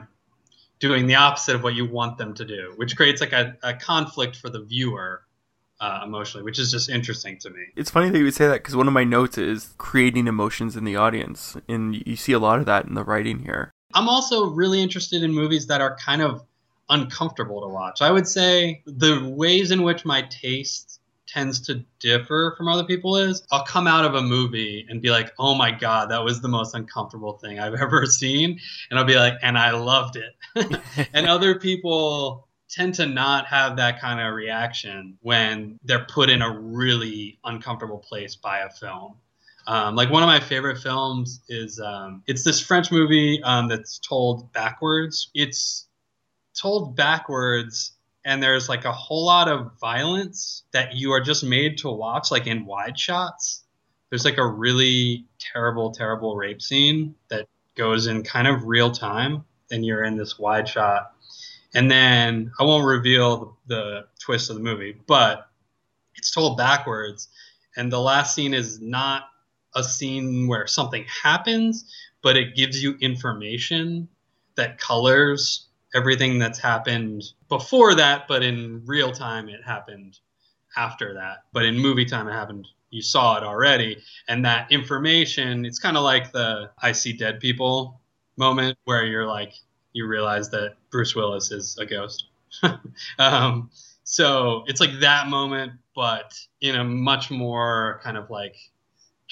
doing 0.80 1.08
the 1.08 1.16
opposite 1.16 1.56
of 1.56 1.64
what 1.64 1.76
you 1.76 1.86
want 1.86 2.18
them 2.18 2.34
to 2.36 2.46
do, 2.46 2.74
which 2.76 2.96
creates 2.96 3.22
like 3.22 3.34
a, 3.34 3.56
a 3.64 3.74
conflict 3.74 4.36
for 4.36 4.50
the 4.50 4.64
viewer 4.64 5.24
uh, 5.80 6.02
emotionally, 6.04 6.44
which 6.44 6.60
is 6.60 6.72
just 6.72 6.90
interesting 6.90 7.38
to 7.40 7.50
me. 7.50 7.66
It's 7.76 7.92
funny 7.92 8.10
that 8.10 8.18
you 8.18 8.24
would 8.24 8.34
say 8.34 8.48
that 8.48 8.56
because 8.64 8.76
one 8.76 8.88
of 8.88 8.94
my 8.94 9.04
notes 9.04 9.38
is 9.38 9.74
creating 9.78 10.28
emotions 10.28 10.76
in 10.76 10.84
the 10.84 10.96
audience, 10.96 11.58
and 11.68 12.02
you 12.06 12.16
see 12.16 12.34
a 12.34 12.40
lot 12.40 12.60
of 12.60 12.66
that 12.66 12.86
in 12.86 12.94
the 12.94 13.04
writing 13.04 13.40
here. 13.40 13.72
I'm 13.94 14.10
also 14.10 14.50
really 14.50 14.82
interested 14.82 15.24
in 15.24 15.32
movies 15.32 15.68
that 15.68 15.82
are 15.82 15.96
kind 15.98 16.22
of 16.22 16.44
uncomfortable 16.90 17.62
to 17.62 17.68
watch. 17.68 18.02
I 18.02 18.12
would 18.12 18.28
say 18.28 18.82
the 18.86 19.28
ways 19.36 19.72
in 19.72 19.84
which 19.84 20.06
my 20.06 20.24
taste 20.24 20.97
tends 21.28 21.60
to 21.68 21.84
differ 22.00 22.56
from 22.58 22.68
other 22.68 22.84
people 22.84 23.18
is 23.18 23.44
I'll 23.52 23.66
come 23.66 23.86
out 23.86 24.06
of 24.06 24.16
a 24.16 24.22
movie 24.22 24.86
and 24.90 25.02
be 25.02 25.10
like, 25.10 25.34
oh 25.38 25.54
my 25.54 25.72
God, 25.72 26.10
that 26.10 26.24
was 26.24 26.42
the 26.42 26.48
most 26.48 26.74
uncomfortable 26.74 27.34
thing 27.34 27.60
I've 27.60 27.74
ever 27.82 28.06
seen. 28.06 28.60
And 28.90 28.98
I'll 28.98 29.06
be 29.06 29.16
like, 29.16 29.34
and 29.42 29.58
I 29.58 29.72
loved 29.72 30.18
it. 30.18 30.80
and 31.14 31.28
other 31.28 31.60
people 31.60 32.48
tend 32.70 32.96
to 32.96 33.06
not 33.06 33.48
have 33.48 33.78
that 33.78 34.00
kind 34.00 34.20
of 34.20 34.34
reaction 34.34 35.18
when 35.22 35.80
they're 35.84 36.06
put 36.06 36.30
in 36.30 36.42
a 36.42 36.60
really 36.60 37.40
uncomfortable 37.44 38.00
place 38.00 38.36
by 38.36 38.60
a 38.60 38.70
film. 38.70 39.16
Um, 39.68 39.96
like 39.96 40.10
one 40.10 40.24
of 40.24 40.28
my 40.28 40.40
favorite 40.40 40.78
films 40.78 41.42
is 41.50 41.80
um, 41.80 42.24
it's 42.26 42.44
this 42.44 42.62
French 42.62 42.92
movie 42.92 43.42
um, 43.44 43.68
that's 43.68 44.00
told 44.00 44.52
backwards. 44.54 45.30
It's 45.34 45.88
told 46.60 46.96
backwards, 46.96 47.97
and 48.28 48.44
there's 48.44 48.70
like 48.70 48.86
a 48.86 48.92
whole 48.92 49.26
lot 49.26 49.48
of 49.48 49.72
violence 49.80 50.64
that 50.72 50.94
you 50.94 51.14
are 51.14 51.22
just 51.22 51.44
made 51.44 51.80
to 51.80 51.90
watch, 51.90 52.30
like 52.30 52.46
in 52.46 52.66
wide 52.66 53.00
shots. 53.00 53.64
There's 54.10 54.24
like 54.26 54.38
a 54.38 54.46
really 54.46 55.26
terrible, 55.40 55.92
terrible 55.92 56.36
rape 56.36 56.62
scene 56.62 57.16
that 57.30 57.48
goes 57.76 58.06
in 58.06 58.24
kind 58.24 58.48
of 58.48 58.66
real 58.66 58.92
time, 58.92 59.46
and 59.72 59.86
you're 59.86 60.04
in 60.04 60.16
this 60.16 60.38
wide 60.38 60.68
shot 60.70 61.14
and 61.74 61.92
then 61.92 62.52
I 62.60 62.64
won't 62.64 62.86
reveal 62.86 63.58
the, 63.68 63.76
the 63.76 64.08
twist 64.20 64.50
of 64.50 64.56
the 64.56 64.64
movie, 64.64 64.96
but 65.06 65.48
it's 66.16 66.32
told 66.32 66.58
backwards. 66.58 67.28
And 67.76 67.92
the 67.92 68.00
last 68.00 68.34
scene 68.34 68.54
is 68.54 68.82
not 68.82 69.24
a 69.76 69.84
scene 69.84 70.48
where 70.48 70.66
something 70.66 71.06
happens, 71.06 71.86
but 72.24 72.36
it 72.36 72.56
gives 72.56 72.82
you 72.82 72.98
information 73.00 74.08
that 74.56 74.80
colors 74.80 75.67
everything 75.96 76.40
that's 76.40 76.60
happened 76.60 77.24
before 77.50 77.96
that, 77.96 78.28
but 78.28 78.44
in 78.44 78.84
real 78.86 79.12
time 79.12 79.50
it 79.50 79.64
happened 79.66 80.20
after 80.76 81.14
that. 81.16 81.44
But 81.54 81.66
in 81.66 81.78
movie 81.78 82.06
time 82.06 82.28
it 82.28 82.34
happened 82.34 82.68
you 82.90 83.02
saw 83.02 83.38
it 83.38 83.44
already. 83.44 83.98
And 84.28 84.46
that 84.46 84.72
information, 84.72 85.66
it's 85.66 85.80
kind 85.80 85.98
of 85.98 86.04
like 86.04 86.32
the 86.32 86.72
I 86.82 86.92
see 86.92 87.14
dead 87.14 87.40
people 87.40 88.00
moment 88.38 88.78
where 88.86 89.06
you're 89.06 89.26
like, 89.26 89.54
you 89.94 90.08
realize 90.08 90.50
that 90.52 90.76
Bruce 90.92 91.16
Willis 91.16 91.52
is 91.52 91.78
a 91.78 91.86
ghost. 91.86 92.28
um, 93.20 93.70
so 94.04 94.64
it's 94.68 94.80
like 94.80 95.00
that 95.02 95.28
moment, 95.28 95.74
but 95.96 96.34
in 96.62 96.76
a 96.76 96.84
much 96.84 97.30
more 97.30 98.00
kind 98.04 98.18
of 98.18 98.30
like 98.30 98.56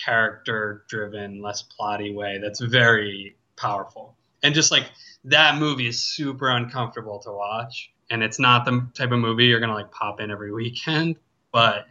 character 0.03 0.83
driven, 0.89 1.41
less 1.41 1.63
plotty 1.63 2.13
way 2.13 2.39
that's 2.41 2.59
very 2.59 3.35
powerful. 3.55 4.17
And 4.43 4.53
just 4.53 4.71
like 4.71 4.85
that 5.25 5.57
movie 5.57 5.87
is 5.87 6.01
super 6.01 6.49
uncomfortable 6.49 7.19
to 7.19 7.31
watch. 7.31 7.91
And 8.09 8.21
it's 8.21 8.39
not 8.39 8.65
the 8.65 8.87
type 8.93 9.11
of 9.11 9.19
movie 9.19 9.45
you're 9.45 9.59
to 9.59 9.73
like 9.73 9.91
pop 9.91 10.19
in 10.19 10.31
every 10.31 10.51
weekend, 10.53 11.15
but 11.51 11.87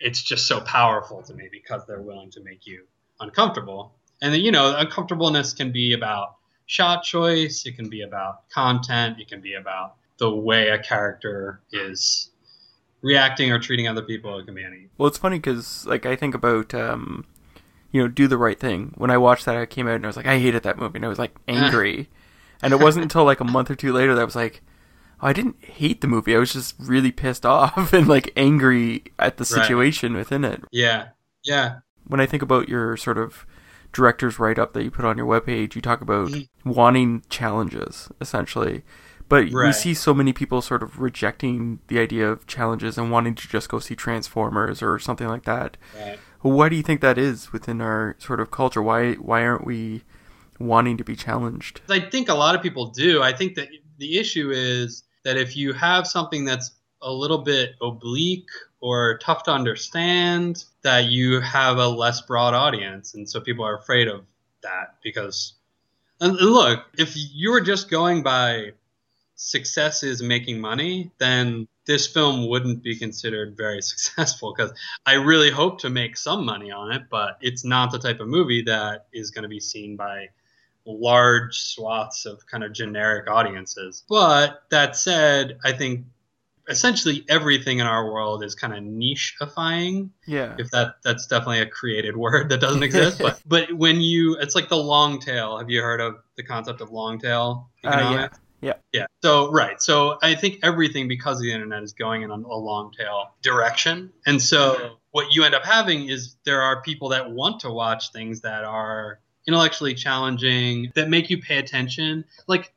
it's 0.00 0.22
just 0.22 0.46
so 0.46 0.60
powerful 0.60 1.22
to 1.22 1.34
me 1.34 1.48
because 1.50 1.86
they're 1.86 2.02
willing 2.02 2.30
to 2.32 2.42
make 2.42 2.66
you 2.66 2.84
uncomfortable. 3.20 3.94
And 4.20 4.34
you 4.36 4.52
know, 4.52 4.76
uncomfortableness 4.76 5.52
can 5.52 5.72
be 5.72 5.92
about 5.92 6.36
shot 6.66 7.02
choice, 7.02 7.64
it 7.66 7.76
can 7.76 7.88
be 7.88 8.02
about 8.02 8.48
content, 8.50 9.18
it 9.20 9.28
can 9.28 9.40
be 9.40 9.54
about 9.54 9.96
the 10.18 10.30
way 10.34 10.68
a 10.68 10.78
character 10.78 11.60
is 11.72 12.30
reacting 13.02 13.52
or 13.52 13.58
treating 13.58 13.86
other 13.86 14.02
people. 14.02 14.38
It 14.38 14.46
can 14.46 14.54
be 14.54 14.64
any. 14.64 14.88
Well, 14.96 15.08
it's 15.08 15.18
funny 15.18 15.38
because 15.38 15.86
like 15.86 16.06
I 16.06 16.16
think 16.16 16.34
about 16.34 16.74
um, 16.74 17.26
you 17.94 18.02
know, 18.02 18.08
do 18.08 18.26
the 18.26 18.36
right 18.36 18.58
thing. 18.58 18.92
When 18.96 19.12
I 19.12 19.18
watched 19.18 19.44
that, 19.44 19.56
I 19.56 19.66
came 19.66 19.86
out 19.86 19.94
and 19.94 20.04
I 20.04 20.08
was 20.08 20.16
like, 20.16 20.26
I 20.26 20.40
hated 20.40 20.64
that 20.64 20.78
movie, 20.78 20.96
and 20.96 21.04
I 21.04 21.08
was 21.08 21.18
like 21.20 21.36
angry. 21.48 22.10
and 22.60 22.72
it 22.72 22.80
wasn't 22.80 23.04
until 23.04 23.24
like 23.24 23.38
a 23.38 23.44
month 23.44 23.70
or 23.70 23.76
two 23.76 23.92
later 23.92 24.16
that 24.16 24.20
I 24.20 24.24
was 24.24 24.34
like, 24.34 24.62
oh, 25.22 25.28
I 25.28 25.32
didn't 25.32 25.64
hate 25.64 26.00
the 26.00 26.08
movie. 26.08 26.34
I 26.34 26.40
was 26.40 26.52
just 26.52 26.74
really 26.80 27.12
pissed 27.12 27.46
off 27.46 27.92
and 27.92 28.08
like 28.08 28.32
angry 28.36 29.04
at 29.16 29.36
the 29.36 29.44
situation 29.44 30.14
right. 30.14 30.18
within 30.18 30.44
it. 30.44 30.64
Yeah, 30.72 31.10
yeah. 31.44 31.78
When 32.04 32.20
I 32.20 32.26
think 32.26 32.42
about 32.42 32.68
your 32.68 32.96
sort 32.96 33.16
of 33.16 33.46
director's 33.92 34.40
write 34.40 34.58
up 34.58 34.72
that 34.72 34.82
you 34.82 34.90
put 34.90 35.04
on 35.04 35.16
your 35.16 35.26
webpage, 35.28 35.76
you 35.76 35.80
talk 35.80 36.00
about 36.00 36.30
mm-hmm. 36.30 36.70
wanting 36.72 37.22
challenges, 37.28 38.10
essentially. 38.20 38.82
But 39.28 39.52
right. 39.52 39.68
we 39.68 39.72
see 39.72 39.94
so 39.94 40.12
many 40.12 40.32
people 40.32 40.60
sort 40.62 40.82
of 40.82 41.00
rejecting 41.00 41.78
the 41.86 42.00
idea 42.00 42.28
of 42.28 42.46
challenges 42.48 42.98
and 42.98 43.12
wanting 43.12 43.36
to 43.36 43.48
just 43.48 43.68
go 43.68 43.78
see 43.78 43.94
Transformers 43.94 44.82
or 44.82 44.98
something 44.98 45.28
like 45.28 45.44
that. 45.44 45.76
Right. 45.96 46.18
Why 46.44 46.68
do 46.68 46.76
you 46.76 46.82
think 46.82 47.00
that 47.00 47.16
is 47.16 47.54
within 47.54 47.80
our 47.80 48.16
sort 48.18 48.38
of 48.38 48.50
culture? 48.50 48.82
Why 48.82 49.14
why 49.14 49.42
aren't 49.46 49.64
we 49.64 50.02
wanting 50.58 50.98
to 50.98 51.04
be 51.04 51.16
challenged? 51.16 51.80
I 51.88 52.00
think 52.00 52.28
a 52.28 52.34
lot 52.34 52.54
of 52.54 52.60
people 52.60 52.88
do. 52.88 53.22
I 53.22 53.32
think 53.32 53.54
that 53.54 53.68
the 53.96 54.18
issue 54.18 54.50
is 54.50 55.04
that 55.24 55.38
if 55.38 55.56
you 55.56 55.72
have 55.72 56.06
something 56.06 56.44
that's 56.44 56.72
a 57.00 57.10
little 57.10 57.38
bit 57.38 57.76
oblique 57.80 58.50
or 58.80 59.16
tough 59.22 59.44
to 59.44 59.52
understand, 59.52 60.64
that 60.82 61.06
you 61.06 61.40
have 61.40 61.78
a 61.78 61.88
less 61.88 62.20
broad 62.20 62.52
audience. 62.52 63.14
And 63.14 63.28
so 63.28 63.40
people 63.40 63.64
are 63.64 63.78
afraid 63.78 64.06
of 64.06 64.26
that 64.62 64.96
because, 65.02 65.54
and 66.20 66.34
look, 66.34 66.84
if 66.98 67.14
you 67.16 67.52
were 67.52 67.62
just 67.62 67.88
going 67.88 68.22
by 68.22 68.72
success 69.36 70.02
is 70.02 70.22
making 70.22 70.60
money, 70.60 71.10
then 71.18 71.68
this 71.86 72.06
film 72.06 72.48
wouldn't 72.48 72.82
be 72.82 72.96
considered 72.96 73.56
very 73.56 73.82
successful 73.82 74.54
because 74.56 74.72
I 75.06 75.14
really 75.14 75.50
hope 75.50 75.80
to 75.80 75.90
make 75.90 76.16
some 76.16 76.44
money 76.44 76.70
on 76.70 76.92
it, 76.92 77.02
but 77.10 77.38
it's 77.40 77.64
not 77.64 77.92
the 77.92 77.98
type 77.98 78.20
of 78.20 78.28
movie 78.28 78.62
that 78.62 79.06
is 79.12 79.30
going 79.30 79.42
to 79.42 79.48
be 79.48 79.60
seen 79.60 79.96
by 79.96 80.28
large 80.86 81.56
swaths 81.56 82.26
of 82.26 82.46
kind 82.46 82.62
of 82.62 82.72
generic 82.72 83.30
audiences. 83.30 84.04
But 84.08 84.62
that 84.70 84.96
said, 84.96 85.58
I 85.64 85.72
think 85.72 86.06
essentially 86.68 87.24
everything 87.28 87.78
in 87.78 87.86
our 87.86 88.10
world 88.10 88.42
is 88.42 88.54
kind 88.54 88.72
of 88.72 88.82
nicheifying. 88.82 90.10
Yeah. 90.26 90.56
If 90.58 90.70
that 90.70 90.96
that's 91.02 91.26
definitely 91.26 91.60
a 91.60 91.66
created 91.66 92.16
word 92.18 92.48
that 92.50 92.60
doesn't 92.60 92.82
exist, 92.82 93.18
but 93.18 93.40
but 93.46 93.72
when 93.72 94.00
you 94.00 94.36
it's 94.36 94.54
like 94.54 94.68
the 94.68 94.76
long 94.76 95.20
tail. 95.20 95.58
Have 95.58 95.70
you 95.70 95.82
heard 95.82 96.00
of 96.00 96.16
the 96.36 96.42
concept 96.42 96.80
of 96.80 96.90
long 96.90 97.18
tail 97.18 97.70
economics? 97.82 98.36
Uh, 98.36 98.38
yeah. 98.38 98.43
Yeah. 98.64 98.74
Yeah. 98.92 99.06
So 99.22 99.50
right. 99.52 99.80
So 99.80 100.18
I 100.22 100.34
think 100.34 100.60
everything 100.62 101.06
because 101.06 101.36
of 101.36 101.42
the 101.42 101.52
internet 101.52 101.82
is 101.82 101.92
going 101.92 102.22
in 102.22 102.30
a 102.30 102.36
long 102.36 102.92
tail 102.92 103.34
direction. 103.42 104.10
And 104.26 104.40
so 104.40 104.96
what 105.10 105.34
you 105.34 105.44
end 105.44 105.54
up 105.54 105.64
having 105.64 106.08
is 106.08 106.36
there 106.44 106.62
are 106.62 106.80
people 106.80 107.10
that 107.10 107.30
want 107.30 107.60
to 107.60 107.70
watch 107.70 108.10
things 108.12 108.40
that 108.40 108.64
are 108.64 109.20
intellectually 109.46 109.94
challenging 109.94 110.90
that 110.94 111.10
make 111.10 111.28
you 111.28 111.42
pay 111.42 111.58
attention. 111.58 112.24
Like 112.46 112.72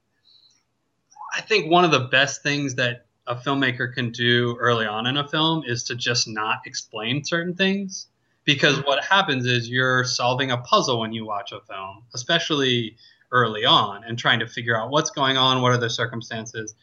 I 1.34 1.39
think 1.41 1.72
one 1.72 1.86
of 1.86 1.91
the 1.91 2.01
best 2.01 2.44
things 2.44 2.75
that 2.75 3.06
a 3.25 3.36
filmmaker 3.36 3.94
can 3.94 4.12
do 4.12 4.58
early 4.60 4.86
on 4.86 5.06
in 5.06 5.15
a 5.15 5.27
film 5.27 5.63
is 5.65 5.86
to 5.86 5.96
just 5.96 6.27
not 6.27 6.60
explain 6.65 7.24
certain 7.24 7.56
things 7.56 8.08
because 8.44 8.77
what 8.86 9.03
happens 9.03 9.46
is 9.46 9.70
you're 9.70 10.06
solving 10.06 10.51
a 10.51 10.58
puzzle 10.58 11.01
when 11.01 11.12
you 11.12 11.25
watch 11.25 11.51
a 11.51 11.60
film 11.62 12.03
especially 12.13 12.96
early 13.31 13.65
on 13.65 14.03
and 14.03 14.17
trying 14.17 14.39
to 14.39 14.48
figure 14.48 14.79
out 14.79 14.89
what's 14.89 15.10
going 15.10 15.38
on 15.38 15.62
what 15.62 15.72
are 15.72 15.77
the 15.77 15.89
circumstances. 15.89 16.75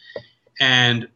And 0.61 1.09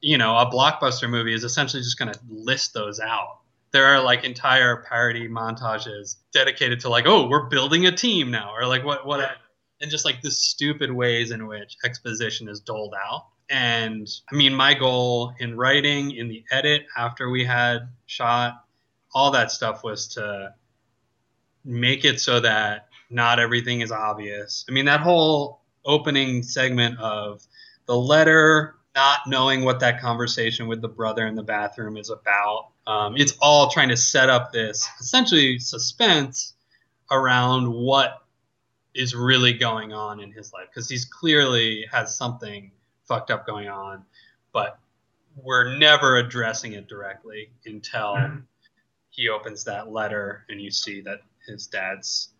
you 0.00 0.18
know 0.18 0.36
a 0.36 0.50
blockbuster 0.50 1.08
movie 1.08 1.34
is 1.34 1.44
essentially 1.44 1.82
just 1.82 1.98
going 1.98 2.12
to 2.12 2.20
list 2.28 2.74
those 2.74 3.00
out. 3.00 3.40
There 3.72 3.86
are 3.86 4.02
like 4.02 4.24
entire 4.24 4.84
parody 4.88 5.28
montages 5.28 6.16
dedicated 6.32 6.80
to 6.80 6.88
like 6.88 7.06
oh 7.06 7.28
we're 7.28 7.48
building 7.48 7.86
a 7.86 7.92
team 7.92 8.30
now 8.30 8.54
or 8.54 8.66
like 8.66 8.84
what 8.84 9.06
what 9.06 9.20
and 9.80 9.90
just 9.90 10.04
like 10.04 10.20
the 10.20 10.30
stupid 10.30 10.92
ways 10.92 11.30
in 11.30 11.46
which 11.46 11.76
exposition 11.84 12.48
is 12.48 12.60
doled 12.60 12.94
out. 12.94 13.26
And 13.48 14.08
I 14.30 14.36
mean, 14.36 14.54
my 14.54 14.74
goal 14.74 15.32
in 15.38 15.56
writing, 15.56 16.12
in 16.12 16.28
the 16.28 16.44
edit 16.50 16.82
after 16.96 17.28
we 17.28 17.44
had 17.44 17.88
shot, 18.06 18.64
all 19.12 19.32
that 19.32 19.50
stuff 19.50 19.82
was 19.82 20.08
to 20.14 20.54
make 21.64 22.04
it 22.04 22.20
so 22.20 22.40
that 22.40 22.88
not 23.10 23.40
everything 23.40 23.80
is 23.80 23.90
obvious. 23.92 24.64
I 24.68 24.72
mean, 24.72 24.84
that 24.86 25.00
whole 25.00 25.60
opening 25.84 26.42
segment 26.42 26.98
of 26.98 27.42
the 27.86 27.96
letter, 27.96 28.76
not 28.94 29.20
knowing 29.26 29.64
what 29.64 29.80
that 29.80 30.00
conversation 30.00 30.68
with 30.68 30.80
the 30.80 30.88
brother 30.88 31.26
in 31.26 31.34
the 31.34 31.42
bathroom 31.42 31.96
is 31.96 32.10
about, 32.10 32.68
um, 32.86 33.16
it's 33.16 33.36
all 33.40 33.70
trying 33.70 33.88
to 33.88 33.96
set 33.96 34.30
up 34.30 34.52
this 34.52 34.88
essentially 35.00 35.58
suspense 35.58 36.54
around 37.10 37.72
what 37.72 38.24
is 38.94 39.14
really 39.14 39.52
going 39.52 39.92
on 39.92 40.20
in 40.20 40.32
his 40.32 40.52
life 40.52 40.66
because 40.68 40.88
he's 40.88 41.04
clearly 41.04 41.86
has 41.90 42.16
something 42.16 42.70
fucked 43.04 43.30
up 43.30 43.46
going 43.46 43.68
on, 43.68 44.04
but 44.52 44.78
we're 45.36 45.76
never 45.76 46.16
addressing 46.16 46.72
it 46.72 46.88
directly 46.88 47.50
until 47.66 48.14
Mhm. 48.14 48.42
he 49.10 49.28
opens 49.28 49.64
that 49.64 49.90
letter 49.90 50.44
and 50.48 50.60
you 50.60 50.70
see 50.70 51.00
that 51.02 51.20
his 51.46 51.66
dad's 51.68 52.30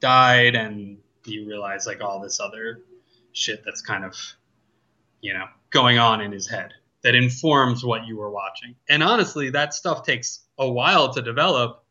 died 0.00 0.54
and 0.54 0.98
you 1.24 1.46
realize 1.46 1.86
like 1.86 2.00
all 2.00 2.20
this 2.20 2.40
other 2.40 2.82
shit 3.32 3.62
that's 3.64 3.82
kind 3.82 4.04
of 4.04 4.16
you 5.20 5.32
know 5.32 5.44
going 5.70 5.98
on 5.98 6.20
in 6.20 6.32
his 6.32 6.48
head 6.48 6.72
that 7.02 7.14
informs 7.14 7.84
what 7.84 8.06
you 8.06 8.16
were 8.16 8.30
watching. 8.30 8.74
And 8.88 9.02
honestly 9.02 9.50
that 9.50 9.74
stuff 9.74 10.04
takes 10.04 10.40
a 10.58 10.68
while 10.68 11.12
to 11.14 11.22
develop 11.22 11.84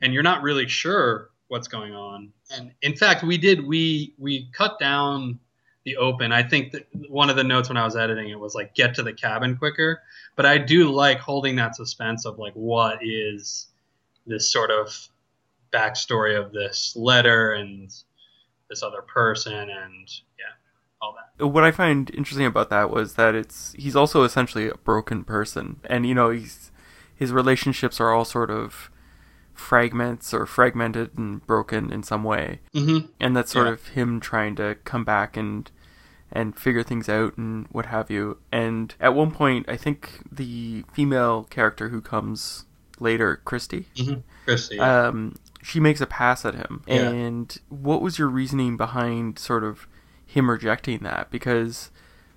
and 0.00 0.14
you're 0.14 0.22
not 0.22 0.42
really 0.42 0.68
sure 0.68 1.30
what's 1.48 1.68
going 1.68 1.94
on. 1.94 2.32
And 2.50 2.72
in 2.82 2.96
fact 2.96 3.22
we 3.22 3.38
did 3.38 3.66
we 3.66 4.14
we 4.18 4.48
cut 4.52 4.78
down 4.78 5.40
the 5.84 5.96
open. 5.98 6.32
I 6.32 6.42
think 6.42 6.72
that 6.72 6.86
one 7.08 7.30
of 7.30 7.36
the 7.36 7.44
notes 7.44 7.68
when 7.68 7.76
i 7.76 7.84
was 7.84 7.96
editing 7.96 8.28
it 8.30 8.40
was 8.40 8.54
like 8.54 8.74
get 8.74 8.94
to 8.94 9.02
the 9.02 9.12
cabin 9.12 9.56
quicker. 9.56 10.02
But 10.36 10.46
i 10.46 10.58
do 10.58 10.90
like 10.90 11.18
holding 11.18 11.56
that 11.56 11.76
suspense 11.76 12.24
of 12.24 12.38
like 12.38 12.54
what 12.54 12.98
is 13.02 13.66
this 14.26 14.50
sort 14.50 14.70
of 14.70 15.08
backstory 15.76 16.34
of 16.42 16.52
this 16.52 16.94
letter 16.96 17.52
and 17.52 17.90
this 18.70 18.82
other 18.82 19.02
person 19.02 19.52
and 19.54 20.08
yeah 20.38 20.54
all 21.02 21.14
that 21.14 21.46
what 21.46 21.64
I 21.64 21.70
find 21.70 22.10
interesting 22.14 22.46
about 22.46 22.70
that 22.70 22.90
was 22.90 23.14
that 23.14 23.34
it's 23.34 23.74
he's 23.78 23.94
also 23.94 24.22
essentially 24.24 24.68
a 24.68 24.76
broken 24.76 25.22
person, 25.24 25.80
and 25.84 26.06
you 26.06 26.14
know 26.14 26.30
he's 26.30 26.70
his 27.14 27.30
relationships 27.32 28.00
are 28.00 28.10
all 28.12 28.24
sort 28.24 28.50
of 28.50 28.90
fragments 29.54 30.32
or 30.34 30.46
fragmented 30.46 31.16
and 31.16 31.46
broken 31.46 31.92
in 31.92 32.02
some 32.02 32.24
way, 32.24 32.60
mm-hmm. 32.74 33.06
and 33.20 33.36
that's 33.36 33.52
sort 33.52 33.66
Yeah. 33.66 33.72
of 33.74 33.88
him 33.88 34.20
trying 34.20 34.56
to 34.56 34.76
come 34.84 35.04
back 35.04 35.36
and 35.36 35.70
and 36.32 36.58
figure 36.58 36.82
things 36.82 37.08
out 37.08 37.36
and 37.38 37.66
what 37.70 37.86
have 37.86 38.10
you. 38.10 38.38
And 38.50 38.94
at 39.00 39.14
one 39.14 39.30
point, 39.30 39.68
I 39.68 39.76
think 39.76 40.22
the 40.32 40.84
female 40.92 41.44
character 41.44 41.88
who 41.90 42.00
comes 42.00 42.64
later, 42.98 43.40
Christy, 43.44 43.86
Mm-hmm. 43.96 44.20
Christy 44.44 44.76
yeah. 44.76 45.06
um, 45.08 45.34
she 45.62 45.80
makes 45.80 46.00
a 46.00 46.06
pass 46.06 46.44
at 46.44 46.54
him. 46.54 46.82
Yeah. 46.86 47.08
And 47.10 47.56
what 47.68 48.02
was 48.02 48.18
your 48.18 48.28
reasoning 48.28 48.76
behind 48.76 49.38
sort 49.38 49.64
of 49.64 49.86
him 50.24 50.50
rejecting 50.50 51.00
that? 51.00 51.30
Because 51.30 51.90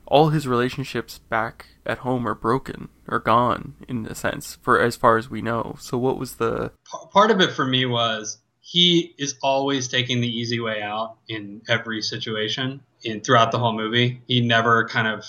all 0.05 0.29
his 0.29 0.47
relationships 0.47 1.19
back 1.19 1.67
at 1.85 1.99
home 1.99 2.27
are 2.27 2.35
broken 2.35 2.89
or 3.07 3.19
gone 3.19 3.75
in 3.88 4.05
a 4.07 4.15
sense, 4.15 4.57
for 4.61 4.79
as 4.81 4.95
far 4.95 5.17
as 5.17 5.29
we 5.29 5.41
know. 5.41 5.75
So 5.79 5.97
what 5.97 6.17
was 6.17 6.35
the 6.35 6.71
part 7.11 7.31
of 7.31 7.39
it 7.41 7.51
for 7.51 7.65
me 7.65 7.85
was 7.85 8.39
he 8.69 9.15
is 9.17 9.35
always 9.41 9.88
taking 9.88 10.21
the 10.21 10.27
easy 10.27 10.59
way 10.59 10.81
out 10.81 11.17
in 11.27 11.61
every 11.67 12.01
situation 12.03 12.79
in 13.03 13.19
throughout 13.21 13.51
the 13.51 13.57
whole 13.57 13.73
movie 13.73 14.21
he 14.27 14.41
never 14.41 14.88
kind 14.88 15.07
of 15.07 15.25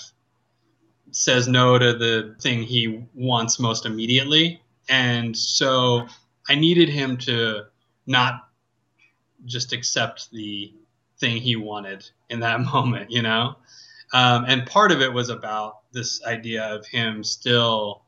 says 1.09 1.47
no 1.47 1.79
to 1.79 1.93
the 1.93 2.35
thing 2.39 2.61
he 2.61 3.03
wants 3.15 3.59
most 3.59 3.85
immediately 3.85 4.61
and 4.89 5.35
so 5.35 6.05
i 6.49 6.55
needed 6.55 6.87
him 6.87 7.17
to 7.17 7.63
not 8.05 8.47
just 9.45 9.73
accept 9.73 10.29
the 10.31 10.73
thing 11.19 11.37
he 11.37 11.55
wanted 11.55 12.09
in 12.29 12.39
that 12.39 12.59
moment 12.73 13.11
you 13.11 13.21
know 13.21 13.55
um, 14.13 14.45
and 14.47 14.65
part 14.65 14.91
of 14.91 15.01
it 15.01 15.11
was 15.11 15.29
about 15.29 15.91
this 15.93 16.23
idea 16.25 16.63
of 16.63 16.85
him 16.85 17.23
still 17.23 18.03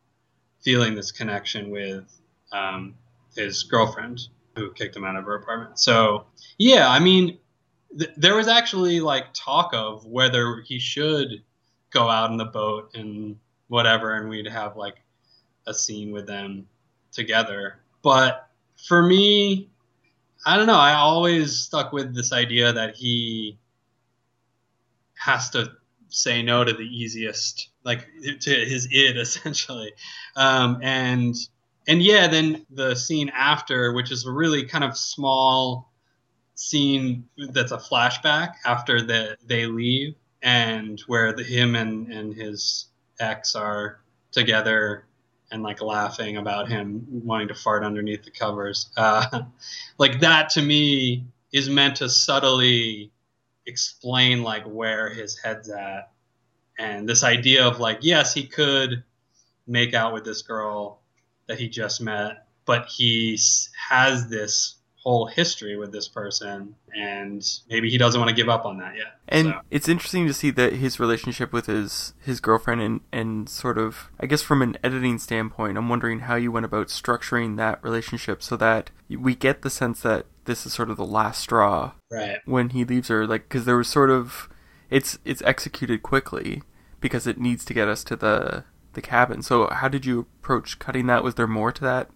feeling 0.62 0.96
this 0.96 1.12
connection 1.12 1.70
with 1.70 2.22
um, 2.52 2.96
his 3.36 3.64
girlfriend 3.64 4.28
who 4.56 4.72
kicked 4.72 4.96
him 4.96 5.04
out 5.04 5.16
of 5.16 5.26
her 5.26 5.36
apartment. 5.36 5.80
So 5.80 6.26
yeah, 6.58 6.90
I 6.90 7.00
mean, 7.00 7.38
th- 7.98 8.12
there 8.18 8.36
was 8.36 8.48
actually 8.48 9.00
like 9.00 9.26
talk 9.34 9.72
of 9.74 10.06
whether 10.06 10.62
he 10.62 10.80
should 10.80 11.44
go 11.90 12.10
out 12.10 12.32
in 12.32 12.38
the 12.38 12.46
boat 12.46 12.92
and 12.96 13.38
whatever, 13.68 14.16
and 14.16 14.30
we'd 14.30 14.48
have 14.48 14.78
like 14.78 15.02
a 15.68 15.74
scene 15.74 16.12
with 16.12 16.28
them 16.28 16.68
together. 17.12 17.80
But 18.02 18.50
for 18.88 19.02
me, 19.02 19.70
I 20.46 20.58
don't 20.58 20.68
know. 20.68 20.76
I 20.76 20.94
always 20.94 21.58
stuck 21.58 21.94
with 21.94 22.14
this 22.14 22.34
idea 22.34 22.74
that 22.74 22.96
he 22.96 23.58
has 25.16 25.50
to 25.52 25.72
say 26.10 26.42
no 26.44 26.64
to 26.64 26.74
the 26.74 26.84
easiest, 26.84 27.70
like 27.84 28.08
to 28.42 28.52
his 28.52 28.88
id 28.92 29.18
essentially, 29.20 29.94
um, 30.36 30.80
and 30.82 31.36
and 31.88 32.02
yeah, 32.02 32.28
then 32.28 32.66
the 32.70 32.96
scene 32.96 33.30
after, 33.30 33.94
which 33.94 34.12
is 34.12 34.26
a 34.26 34.32
really 34.32 34.66
kind 34.66 34.84
of 34.84 34.98
small 34.98 35.92
scene 36.56 37.28
that's 37.50 37.72
a 37.72 37.78
flashback 37.78 38.54
after 38.66 39.02
the, 39.02 39.38
they 39.46 39.66
leave, 39.66 40.16
and 40.42 41.02
where 41.08 41.34
the, 41.34 41.44
him 41.44 41.76
and, 41.76 42.08
and 42.08 42.34
his 42.34 42.88
ex 43.20 43.56
are 43.56 44.00
together 44.32 45.06
and 45.54 45.64
like 45.64 45.82
laughing 45.82 46.38
about 46.38 46.68
him 46.68 47.06
wanting 47.10 47.48
to 47.48 47.56
fart 47.56 47.84
underneath 47.84 48.24
the 48.24 48.32
covers. 48.32 48.90
Uh, 48.98 49.44
like 49.98 50.20
that 50.20 50.50
to 50.50 50.62
me 50.62 51.26
is 51.54 51.70
meant 51.70 51.98
to 51.98 52.10
subtly 52.10 53.12
explain 53.66 54.44
like 54.44 54.66
where 54.66 55.10
his 55.10 55.38
head's 55.38 55.70
at 55.70 56.12
and 56.78 57.08
this 57.08 57.24
idea 57.24 57.66
of 57.66 57.80
like 57.80 58.00
yes 58.02 58.34
he 58.34 58.46
could 58.46 59.04
make 59.68 59.94
out 59.94 60.14
with 60.14 60.26
this 60.26 60.42
girl 60.42 61.00
that 61.48 61.60
he 61.60 61.70
just 61.70 62.02
met, 62.02 62.48
but 62.66 62.88
he 62.88 63.38
has 63.90 64.28
this 64.28 64.76
whole 65.04 65.26
history 65.26 65.76
with 65.76 65.92
this 65.92 66.08
person, 66.08 66.76
and 66.96 67.46
maybe 67.70 67.90
he 67.90 67.98
doesn't 67.98 68.20
want 68.20 68.30
to 68.30 68.36
give 68.36 68.48
up 68.48 68.66
on 68.66 68.78
that 68.78 68.96
yet. 68.96 69.20
and 69.28 69.48
So, 69.48 69.62
it's 69.70 69.90
interesting 69.90 70.28
to 70.28 70.34
see 70.34 70.50
that 70.52 70.74
his 70.74 71.00
relationship 71.00 71.52
with 71.52 71.66
his 71.66 72.14
his 72.22 72.40
girlfriend 72.40 72.82
and 72.82 73.02
and 73.12 73.50
sort 73.50 73.78
of 73.78 74.10
I 74.20 74.26
guess 74.26 74.42
from 74.42 74.62
an 74.62 74.78
editing 74.84 75.20
standpoint, 75.20 75.78
I'm 75.78 75.90
wondering 75.90 76.20
how 76.20 76.36
you 76.36 76.52
went 76.52 76.66
about 76.66 76.88
structuring 76.88 77.58
that 77.58 77.84
relationship 77.84 78.42
so 78.42 78.56
that 78.58 78.92
we 79.10 79.36
get 79.36 79.62
the 79.62 79.70
sense 79.70 80.02
that 80.02 80.26
this 80.46 80.66
is 80.66 80.74
sort 80.74 80.90
of 80.90 80.98
the 80.98 81.06
last 81.06 81.42
straw 81.42 81.94
right. 82.10 82.40
when 82.46 82.70
he 82.70 82.84
leaves 82.84 83.10
her 83.10 83.28
like 83.28 83.44
because 83.44 83.66
there 83.66 83.78
was 83.78 83.88
sort 83.88 84.10
of 84.10 84.50
it's 84.90 85.18
it's 85.26 85.42
executed 85.44 86.04
quickly 86.04 86.64
because 87.00 87.28
it 87.28 87.40
needs 87.40 87.66
to 87.66 87.74
get 87.74 87.88
us 87.88 88.04
to 88.04 88.16
the 88.16 88.64
the 88.94 89.02
cabin 89.02 89.42
so 89.42 89.68
how 89.68 89.88
did 89.88 90.06
you 90.06 90.22
approach 90.42 90.80
cutting 90.80 91.08
that 91.08 91.24
was 91.24 91.36
there 91.36 91.48
more 91.48 91.72
to 91.72 91.82
that 91.82 92.10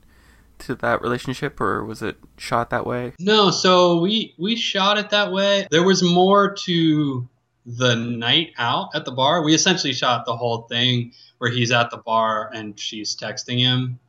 to 0.60 0.76
that 0.76 1.02
relationship 1.02 1.60
or 1.60 1.84
was 1.84 2.02
it 2.02 2.18
shot 2.38 2.70
that 2.70 2.86
way 2.86 3.14
No, 3.20 3.52
so 3.52 4.00
we 4.00 4.34
we 4.38 4.56
shot 4.56 4.98
it 4.98 5.10
that 5.12 5.32
way. 5.32 5.68
There 5.72 5.84
was 5.84 6.04
more 6.04 6.54
to 6.66 7.28
the 7.66 7.96
night 7.96 8.54
out 8.58 8.90
at 8.96 9.04
the 9.04 9.12
bar. 9.12 9.44
We 9.44 9.54
essentially 9.54 9.94
shot 9.94 10.26
the 10.26 10.36
whole 10.36 10.64
thing 10.64 11.12
where 11.38 11.52
he's 11.52 11.72
at 11.72 11.92
the 11.92 11.98
bar 11.98 12.50
and 12.54 12.80
she's 12.80 13.16
texting 13.16 13.60
him 13.60 14.00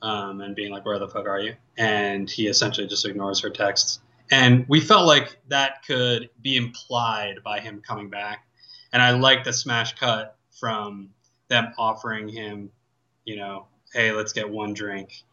um, 0.00 0.40
and 0.40 0.54
being 0.54 0.70
like, 0.70 0.86
"Where 0.86 0.98
the 0.98 1.08
fuck 1.08 1.26
are 1.26 1.40
you?" 1.40 1.54
And 1.76 2.30
he 2.30 2.46
essentially 2.46 2.86
just 2.86 3.04
ignores 3.04 3.40
her 3.40 3.50
texts. 3.50 4.00
And 4.30 4.66
we 4.68 4.80
felt 4.80 5.06
like 5.06 5.38
that 5.48 5.84
could 5.86 6.30
be 6.40 6.56
implied 6.56 7.42
by 7.42 7.60
him 7.60 7.82
coming 7.86 8.10
back. 8.10 8.46
And 8.92 9.02
I 9.02 9.12
like 9.12 9.44
the 9.44 9.52
smash 9.52 9.94
cut 9.96 10.36
from 10.60 11.10
them 11.48 11.72
offering 11.78 12.28
him, 12.28 12.70
you 13.24 13.36
know, 13.36 13.66
hey, 13.92 14.12
let's 14.12 14.32
get 14.32 14.48
one 14.48 14.74
drink, 14.74 15.24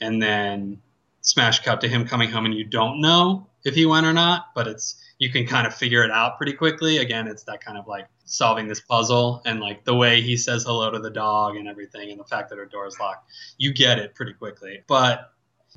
and 0.00 0.22
then 0.22 0.80
smash 1.20 1.60
cut 1.60 1.80
to 1.80 1.88
him 1.88 2.06
coming 2.06 2.30
home 2.30 2.44
and 2.44 2.54
you 2.54 2.64
don't 2.64 3.00
know 3.00 3.46
if 3.64 3.74
he 3.74 3.86
went 3.86 4.06
or 4.06 4.12
not, 4.12 4.46
but 4.54 4.66
it's 4.66 5.00
you 5.18 5.30
can 5.30 5.46
kind 5.46 5.66
of 5.66 5.74
figure 5.74 6.02
it 6.02 6.10
out 6.10 6.36
pretty 6.36 6.52
quickly. 6.52 6.98
Again, 6.98 7.26
it's 7.26 7.44
that 7.44 7.64
kind 7.64 7.78
of 7.78 7.86
like 7.86 8.06
solving 8.24 8.68
this 8.68 8.80
puzzle 8.80 9.42
and 9.46 9.60
like 9.60 9.84
the 9.84 9.94
way 9.94 10.20
he 10.20 10.36
says 10.36 10.64
hello 10.64 10.90
to 10.90 10.98
the 10.98 11.10
dog 11.10 11.56
and 11.56 11.68
everything 11.68 12.10
and 12.10 12.20
the 12.20 12.24
fact 12.24 12.50
that 12.50 12.58
her 12.58 12.66
door 12.66 12.86
is 12.86 12.98
locked. 12.98 13.30
You 13.56 13.72
get 13.72 13.98
it 13.98 14.14
pretty 14.14 14.34
quickly. 14.34 14.82
But 14.86 15.30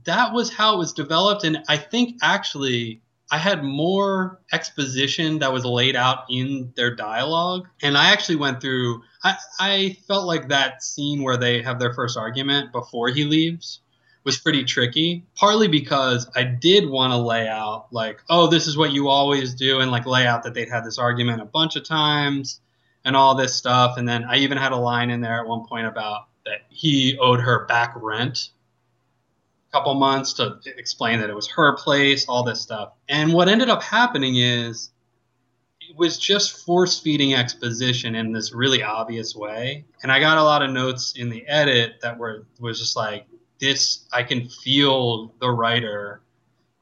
that 0.05 0.33
was 0.33 0.53
how 0.53 0.75
it 0.75 0.77
was 0.77 0.93
developed 0.93 1.43
and 1.43 1.63
I 1.67 1.77
think 1.77 2.17
actually 2.21 3.01
I 3.29 3.37
had 3.37 3.63
more 3.63 4.39
exposition 4.53 5.39
that 5.39 5.51
was 5.51 5.65
laid 5.65 5.97
out 5.97 6.19
in 6.29 6.71
their 6.75 6.95
dialogue. 6.95 7.67
And 7.81 7.97
I 7.97 8.11
actually 8.11 8.37
went 8.37 8.61
through 8.61 9.01
I, 9.23 9.35
I 9.59 9.97
felt 10.07 10.25
like 10.25 10.49
that 10.49 10.83
scene 10.83 11.23
where 11.23 11.37
they 11.37 11.61
have 11.61 11.79
their 11.79 11.93
first 11.93 12.17
argument 12.17 12.71
before 12.71 13.09
he 13.09 13.23
leaves 13.23 13.81
was 14.27 14.37
pretty 14.37 14.65
tricky, 14.65 15.23
partly 15.35 15.69
because 15.69 16.29
I 16.35 16.43
did 16.43 16.89
want 16.89 17.13
to 17.13 17.17
lay 17.17 17.47
out 17.47 17.87
like, 17.91 18.21
oh, 18.29 18.47
this 18.47 18.67
is 18.67 18.77
what 18.77 18.91
you 18.91 19.07
always 19.07 19.53
do, 19.53 19.79
and 19.79 19.89
like 19.89 20.05
lay 20.05 20.27
out 20.27 20.43
that 20.43 20.53
they'd 20.53 20.67
had 20.67 20.83
this 20.83 20.99
argument 20.99 21.41
a 21.41 21.45
bunch 21.45 21.77
of 21.77 21.85
times 21.85 22.59
and 23.05 23.15
all 23.15 23.35
this 23.35 23.55
stuff. 23.55 23.95
And 23.95 24.05
then 24.05 24.25
I 24.25 24.35
even 24.39 24.57
had 24.57 24.73
a 24.73 24.75
line 24.75 25.11
in 25.11 25.21
there 25.21 25.39
at 25.39 25.47
one 25.47 25.65
point 25.65 25.87
about 25.87 26.27
that 26.45 26.63
he 26.67 27.17
owed 27.17 27.39
her 27.39 27.65
back 27.67 27.93
rent 27.95 28.49
a 29.69 29.71
couple 29.71 29.93
months 29.93 30.33
to 30.33 30.57
explain 30.77 31.21
that 31.21 31.29
it 31.29 31.35
was 31.35 31.47
her 31.47 31.77
place, 31.77 32.25
all 32.27 32.43
this 32.43 32.59
stuff. 32.59 32.91
And 33.07 33.31
what 33.31 33.47
ended 33.47 33.69
up 33.69 33.81
happening 33.81 34.35
is 34.35 34.91
it 35.79 35.95
was 35.95 36.19
just 36.19 36.65
force 36.65 36.99
feeding 36.99 37.33
exposition 37.33 38.13
in 38.13 38.33
this 38.33 38.51
really 38.51 38.83
obvious 38.83 39.33
way. 39.33 39.85
And 40.03 40.11
I 40.11 40.19
got 40.19 40.37
a 40.37 40.43
lot 40.43 40.63
of 40.63 40.71
notes 40.71 41.13
in 41.15 41.29
the 41.29 41.47
edit 41.47 42.01
that 42.01 42.17
were 42.17 42.45
was 42.59 42.77
just 42.77 42.97
like 42.97 43.25
this 43.59 44.05
I 44.13 44.23
can 44.23 44.49
feel 44.49 45.33
the 45.39 45.49
writer 45.49 46.21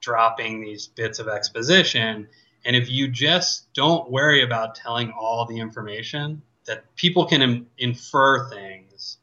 dropping 0.01 0.61
these 0.61 0.87
bits 0.87 1.19
of 1.19 1.27
exposition 1.27 2.27
And 2.65 2.75
if 2.75 2.89
you 2.89 3.07
just 3.07 3.71
don't 3.73 4.11
worry 4.11 4.43
about 4.43 4.75
telling 4.75 5.11
all 5.11 5.45
the 5.45 5.59
information, 5.59 6.41
that 6.65 6.95
people 6.95 7.25
can 7.27 7.41
Im- 7.41 7.67
infer 7.77 8.49
things 8.49 9.17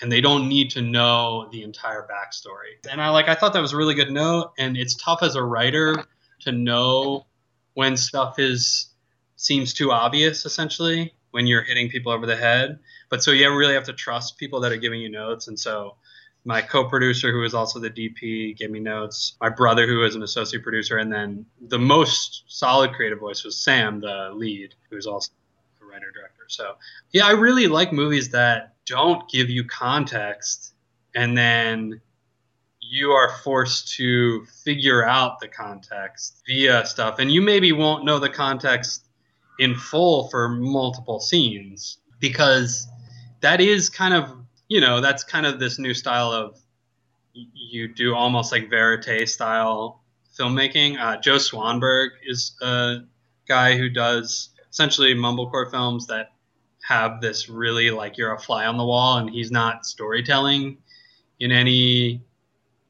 and 0.00 0.10
they 0.10 0.20
don't 0.22 0.48
need 0.48 0.70
to 0.72 0.82
know 0.82 1.48
the 1.52 1.62
entire 1.62 2.08
backstory. 2.10 2.76
And 2.90 3.02
I 3.02 3.10
like 3.10 3.28
I 3.28 3.34
thought 3.34 3.52
that 3.52 3.60
was 3.60 3.72
a 3.74 3.76
really 3.76 3.94
good 3.94 4.10
note 4.10 4.52
and 4.58 4.76
it's 4.76 4.94
tough 4.94 5.22
as 5.22 5.36
a 5.36 5.42
writer 5.42 5.94
to 6.40 6.52
know 6.52 7.26
when 7.74 7.96
stuff 7.96 8.38
is 8.38 8.90
seems 9.36 9.74
too 9.74 9.92
obvious 9.92 10.46
essentially 10.46 11.14
when 11.32 11.46
you're 11.46 11.62
hitting 11.62 11.88
people 11.90 12.12
over 12.12 12.26
the 12.26 12.36
head. 12.36 12.78
But 13.10 13.22
so 13.22 13.30
you 13.30 13.54
really 13.54 13.74
have 13.74 13.84
to 13.84 13.92
trust 13.92 14.38
people 14.38 14.60
that 14.60 14.72
are 14.72 14.78
giving 14.78 15.00
you 15.02 15.10
notes 15.10 15.48
and 15.48 15.58
so 15.60 15.96
my 16.44 16.60
co-producer 16.60 17.32
who 17.32 17.44
is 17.44 17.54
also 17.54 17.78
the 17.78 17.90
dp 17.90 18.56
gave 18.56 18.70
me 18.70 18.80
notes 18.80 19.36
my 19.40 19.48
brother 19.48 19.86
who 19.86 20.04
is 20.04 20.14
an 20.14 20.22
associate 20.22 20.62
producer 20.62 20.98
and 20.98 21.12
then 21.12 21.44
the 21.68 21.78
most 21.78 22.44
solid 22.48 22.92
creative 22.92 23.18
voice 23.18 23.44
was 23.44 23.56
sam 23.56 24.00
the 24.00 24.30
lead 24.34 24.74
who's 24.88 25.06
also 25.06 25.30
a 25.82 25.84
writer 25.84 26.10
director. 26.14 26.44
So 26.48 26.76
yeah 27.12 27.26
i 27.26 27.32
really 27.32 27.66
like 27.66 27.92
movies 27.92 28.30
that 28.30 28.74
don't 28.86 29.28
give 29.30 29.50
you 29.50 29.64
context 29.64 30.72
and 31.14 31.36
then 31.36 32.00
you 32.80 33.10
are 33.10 33.30
forced 33.44 33.94
to 33.94 34.44
figure 34.64 35.06
out 35.06 35.38
the 35.40 35.48
context 35.48 36.42
via 36.46 36.84
stuff 36.86 37.18
and 37.18 37.30
you 37.30 37.42
maybe 37.42 37.72
won't 37.72 38.04
know 38.04 38.18
the 38.18 38.30
context 38.30 39.06
in 39.58 39.74
full 39.74 40.28
for 40.28 40.48
multiple 40.48 41.20
scenes 41.20 41.98
because 42.18 42.88
that 43.40 43.60
is 43.60 43.90
kind 43.90 44.14
of 44.14 44.34
you 44.70 44.80
know, 44.80 45.00
that's 45.00 45.24
kind 45.24 45.44
of 45.44 45.58
this 45.58 45.80
new 45.80 45.92
style 45.92 46.30
of 46.30 46.56
you 47.34 47.88
do 47.88 48.14
almost 48.14 48.52
like 48.52 48.70
verite 48.70 49.28
style 49.28 50.00
filmmaking. 50.38 50.96
Uh, 50.98 51.20
Joe 51.20 51.36
Swanberg 51.36 52.10
is 52.24 52.56
a 52.62 53.00
guy 53.48 53.76
who 53.76 53.90
does 53.90 54.50
essentially 54.70 55.12
mumblecore 55.12 55.68
films 55.72 56.06
that 56.06 56.28
have 56.88 57.20
this 57.20 57.48
really 57.48 57.90
like 57.90 58.16
you're 58.16 58.32
a 58.32 58.38
fly 58.38 58.64
on 58.66 58.76
the 58.78 58.84
wall 58.84 59.18
and 59.18 59.28
he's 59.28 59.50
not 59.50 59.84
storytelling 59.84 60.78
in 61.40 61.50
any 61.50 62.22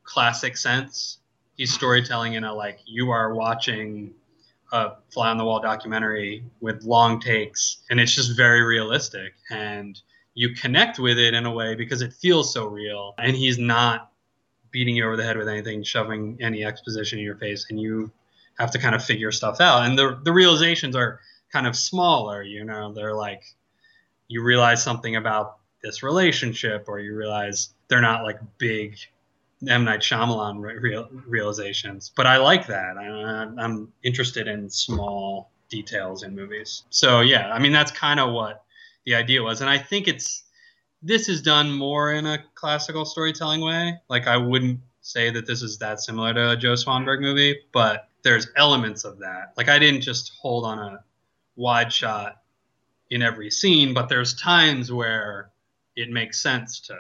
classic 0.05 0.59
sense. 0.59 1.19
He's 1.57 1.73
storytelling 1.73 2.35
in 2.35 2.45
a 2.45 2.53
like 2.53 2.81
you 2.85 3.11
are 3.11 3.35
watching 3.35 4.13
a 4.71 4.93
fly 5.11 5.31
on 5.31 5.39
the 5.39 5.45
wall 5.45 5.61
documentary 5.61 6.45
with 6.61 6.83
long 6.83 7.21
takes 7.21 7.79
and 7.89 7.99
it's 7.99 8.15
just 8.15 8.37
very 8.37 8.61
realistic 8.61 9.33
and 9.51 9.99
you 10.35 10.55
connect 10.55 10.99
with 10.99 11.19
it 11.19 11.35
in 11.35 11.47
a 11.47 11.51
way 11.53 11.75
because 11.75 12.03
it 12.03 12.13
feels 12.13 12.53
so 12.53 12.67
real. 12.67 13.15
And 13.19 13.37
he's 13.37 13.59
not 13.59 14.11
beating 14.71 14.97
you 14.97 15.05
over 15.05 15.17
the 15.17 15.25
head 15.25 15.37
with 15.37 15.49
anything 15.49 15.83
shoving 15.83 16.39
any 16.41 16.65
exposition 16.65 17.19
in 17.19 17.25
your 17.25 17.37
face 17.37 17.67
and 17.71 17.81
you 17.81 18.11
have 18.59 18.71
to 18.71 18.79
kind 18.79 18.95
of 18.95 19.05
figure 19.05 19.33
stuff 19.33 19.61
out. 19.61 19.85
And 19.85 19.99
the 19.99 20.21
the 20.23 20.33
realizations 20.33 20.95
are 20.95 21.21
kind 21.53 21.67
of 21.67 21.77
smaller 21.77 22.43
you 22.43 22.65
know? 22.65 22.93
They're 22.93 23.15
like 23.15 23.43
you 24.29 24.43
realize 24.43 24.83
something 24.83 25.17
about 25.17 25.57
this 25.83 26.03
relationship 26.03 26.85
or 26.87 27.01
you 27.01 27.17
realize 27.17 27.71
they're 27.89 28.01
not 28.01 28.23
like 28.23 28.39
big 28.59 28.97
M. 29.67 29.85
Night 29.85 30.01
Shyamalan 30.01 30.61
real, 30.61 31.09
realizations. 31.27 32.13
But 32.15 32.27
I 32.27 32.37
like 32.37 32.67
that. 32.69 32.97
I, 32.97 33.63
I'm 33.63 33.93
interested 34.03 34.47
in 34.47 34.71
small 34.71 35.51
details 35.69 36.23
in 36.23 36.37
movies. 36.37 36.85
So 36.91 37.21
yeah 37.21 37.53
I 37.53 37.59
mean 37.59 37.73
that's 37.73 37.91
kind 37.91 38.21
of 38.21 38.33
what 38.33 38.63
the 39.05 39.15
idea 39.15 39.43
was. 39.43 39.61
And 39.61 39.71
I 39.71 39.79
think 39.79 40.09
it's 40.09 40.45
this 41.03 41.29
is 41.29 41.41
done 41.41 41.73
more 41.73 42.13
in 42.13 42.27
a 42.27 42.45
classical 42.55 43.05
storytelling 43.05 43.61
way. 43.61 43.99
Like 44.09 44.27
I 44.27 44.37
wouldn't 44.37 44.81
say 45.01 45.31
that 45.31 45.47
this 45.47 45.63
is 45.63 45.79
that 45.79 46.01
similar 46.01 46.35
to 46.35 46.51
a 46.51 46.57
Joe 46.57 46.75
Swanberg 46.75 47.21
movie, 47.21 47.59
but 47.73 48.09
there's 48.23 48.49
elements 48.57 49.05
of 49.05 49.19
that. 49.21 49.55
Like 49.57 49.69
I 49.69 49.79
didn't 49.79 50.03
just 50.03 50.33
hold 50.41 50.65
on 50.65 50.79
a 50.79 51.05
wide 51.57 51.93
shot 51.93 52.43
in 53.11 53.23
every 53.23 53.51
scene, 53.51 53.95
but 53.95 54.09
there's 54.09 54.35
times 54.35 54.93
where 54.93 55.51
it 55.97 56.11
makes 56.11 56.41
sense 56.41 56.81
to 56.81 56.97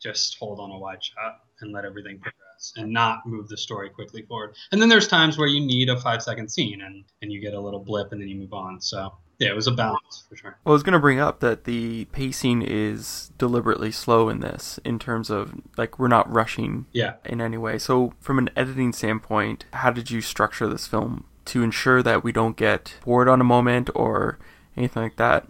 just 0.00 0.38
hold 0.38 0.60
on 0.60 0.70
a 0.70 0.78
wide 0.78 1.02
shot 1.02 1.40
and 1.60 1.72
let 1.72 1.84
everything 1.84 2.18
progress 2.18 2.72
and 2.76 2.92
not 2.92 3.26
move 3.26 3.48
the 3.48 3.56
story 3.56 3.90
quickly 3.90 4.22
forward. 4.22 4.54
And 4.72 4.80
then 4.80 4.88
there's 4.88 5.08
times 5.08 5.36
where 5.36 5.48
you 5.48 5.60
need 5.60 5.88
a 5.88 6.00
five 6.00 6.22
second 6.22 6.48
scene 6.50 6.82
and, 6.82 7.04
and 7.22 7.32
you 7.32 7.40
get 7.40 7.54
a 7.54 7.60
little 7.60 7.80
blip 7.80 8.12
and 8.12 8.20
then 8.20 8.28
you 8.28 8.36
move 8.36 8.52
on. 8.52 8.80
So 8.80 9.12
yeah, 9.38 9.48
it 9.48 9.56
was 9.56 9.66
a 9.66 9.72
balance 9.72 10.24
for 10.28 10.36
sure. 10.36 10.58
Well, 10.64 10.72
I 10.72 10.74
was 10.74 10.82
going 10.82 10.94
to 10.94 10.98
bring 10.98 11.20
up 11.20 11.40
that 11.40 11.64
the 11.64 12.06
pacing 12.06 12.62
is 12.62 13.30
deliberately 13.36 13.92
slow 13.92 14.28
in 14.28 14.40
this, 14.40 14.80
in 14.84 14.98
terms 14.98 15.28
of 15.30 15.54
like 15.76 15.98
we're 15.98 16.08
not 16.08 16.30
rushing, 16.32 16.86
yeah. 16.92 17.14
in 17.24 17.40
any 17.40 17.58
way. 17.58 17.78
So, 17.78 18.14
from 18.20 18.38
an 18.38 18.50
editing 18.56 18.92
standpoint, 18.92 19.66
how 19.72 19.90
did 19.90 20.10
you 20.10 20.20
structure 20.20 20.66
this 20.66 20.86
film 20.86 21.24
to 21.46 21.62
ensure 21.62 22.02
that 22.02 22.24
we 22.24 22.32
don't 22.32 22.56
get 22.56 22.94
bored 23.04 23.28
on 23.28 23.40
a 23.40 23.44
moment 23.44 23.90
or 23.94 24.38
anything 24.76 25.02
like 25.02 25.16
that? 25.16 25.46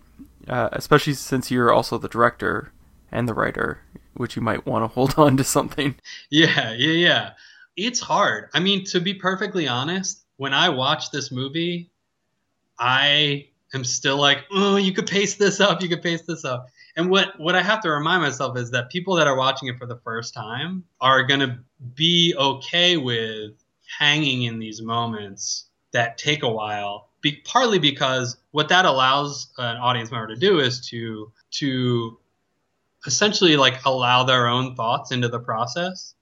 Uh, 0.49 0.69
especially 0.73 1.13
since 1.15 1.51
you're 1.51 1.73
also 1.73 1.99
the 1.99 2.09
director 2.09 2.73
and 3.13 3.29
the 3.29 3.35
writer, 3.35 3.81
which 4.15 4.37
you 4.37 4.43
might 4.43 4.67
want 4.67 4.83
to 4.83 4.89
hold 4.89 5.15
on 5.17 5.37
to 5.37 5.45
something. 5.45 5.95
Yeah, 6.31 6.73
yeah, 6.73 6.93
yeah. 6.93 7.31
It's 7.77 8.01
hard. 8.01 8.49
I 8.53 8.61
mean, 8.61 8.85
to 8.87 9.01
be 9.01 9.15
perfectly 9.15 9.69
honest, 9.69 10.25
when 10.39 10.55
I 10.55 10.71
watched 10.71 11.13
this 11.13 11.31
movie, 11.31 11.91
I 12.79 13.49
am 13.77 13.85
still 13.85 14.17
like, 14.17 14.45
oh, 14.51 14.77
you 14.77 14.93
could 14.93 15.07
pace 15.07 15.37
this 15.37 15.61
up, 15.61 15.83
you 15.83 15.89
could 15.89 16.03
pace 16.03 16.23
this 16.23 16.45
up. 16.45 16.69
And 16.97 17.11
what 17.11 17.39
what 17.39 17.55
I 17.55 17.63
have 17.63 17.81
to 17.83 17.91
remind 17.91 18.23
myself 18.23 18.57
is 18.57 18.71
that 18.73 18.91
people 18.91 19.15
that 19.17 19.27
are 19.27 19.37
watching 19.37 19.69
it 19.69 19.79
for 19.79 19.87
the 19.87 19.99
first 19.99 20.35
time 20.35 20.85
are 21.01 21.23
gonna 21.23 21.61
be 21.95 22.35
okay 22.37 22.97
with 22.97 23.53
hanging 23.99 24.43
in 24.43 24.59
these 24.59 24.83
moments 24.83 25.67
that 25.93 26.19
take 26.19 26.43
a 26.43 26.49
while. 26.49 27.09
Be, 27.21 27.41
partly 27.45 27.79
because 27.79 28.37
what 28.51 28.69
that 28.69 28.85
allows 28.85 29.49
an 29.59 29.77
audience 29.77 30.11
member 30.11 30.29
to 30.29 30.37
do 30.37 30.59
is 30.59 30.87
to 30.89 31.33
to 31.53 32.19
essentially 33.07 33.57
like 33.57 33.85
allow 33.85 34.25
their 34.25 34.49
own 34.49 34.75
thoughts 34.75 35.13
into 35.13 35.29
the 35.29 35.39
process. 35.39 36.15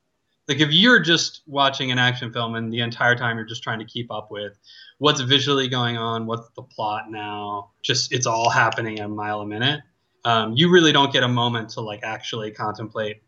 Like 0.49 0.61
if 0.61 0.73
you're 0.73 1.01
just 1.01 1.43
watching 1.47 1.91
an 1.91 1.99
action 1.99 2.33
film 2.33 2.55
and 2.55 2.73
the 2.73 2.81
entire 2.81 3.17
time 3.17 3.37
you're 3.37 3.47
just 3.47 3.63
trying 3.63 3.79
to 3.79 3.85
keep 3.85 4.11
up 4.13 4.31
with 4.31 4.59
what's 5.05 5.21
visually 5.21 5.69
going 5.69 5.99
on, 5.99 6.25
what's 6.25 6.49
the 6.57 6.63
plot 6.63 7.11
now. 7.11 7.73
Just 7.83 8.11
it's 8.11 8.25
all 8.25 8.49
happening 8.49 9.01
a 9.01 9.07
mile 9.07 9.43
a 9.43 9.47
minute. 9.47 9.83
Um, 10.25 10.55
you 10.57 10.71
really 10.71 10.93
don't 10.93 11.13
get 11.13 11.23
a 11.23 11.29
moment 11.29 11.69
to 11.73 11.83
like 11.83 12.01
actually 12.03 12.53
contemplate 12.53 13.23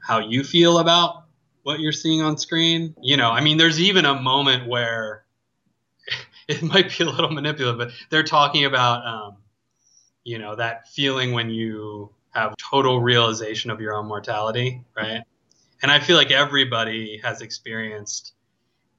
how 0.00 0.20
you 0.20 0.44
feel 0.44 0.78
about 0.78 1.24
what 1.64 1.80
you're 1.80 1.90
seeing 1.90 2.22
on 2.22 2.38
screen. 2.38 2.94
You 3.02 3.16
know, 3.16 3.28
I 3.28 3.40
mean, 3.40 3.56
there's 3.56 3.80
even 3.80 4.04
a 4.04 4.22
moment 4.22 4.68
where 4.68 5.24
it 6.48 6.62
might 6.62 6.96
be 6.96 7.02
a 7.02 7.10
little 7.10 7.32
manipulative, 7.32 7.76
but 7.76 7.90
they're 8.10 8.22
talking 8.22 8.64
about, 8.64 9.04
um, 9.04 9.38
you 10.22 10.38
know, 10.38 10.54
that 10.54 10.86
feeling 10.90 11.32
when 11.32 11.50
you 11.50 12.14
have 12.30 12.54
total 12.70 13.00
realization 13.00 13.72
of 13.72 13.80
your 13.80 13.96
own 13.96 14.06
mortality, 14.06 14.84
right? 14.96 15.22
And 15.82 15.90
I 15.90 15.98
feel 15.98 16.16
like 16.16 16.30
everybody 16.30 17.20
has 17.24 17.40
experienced 17.40 18.34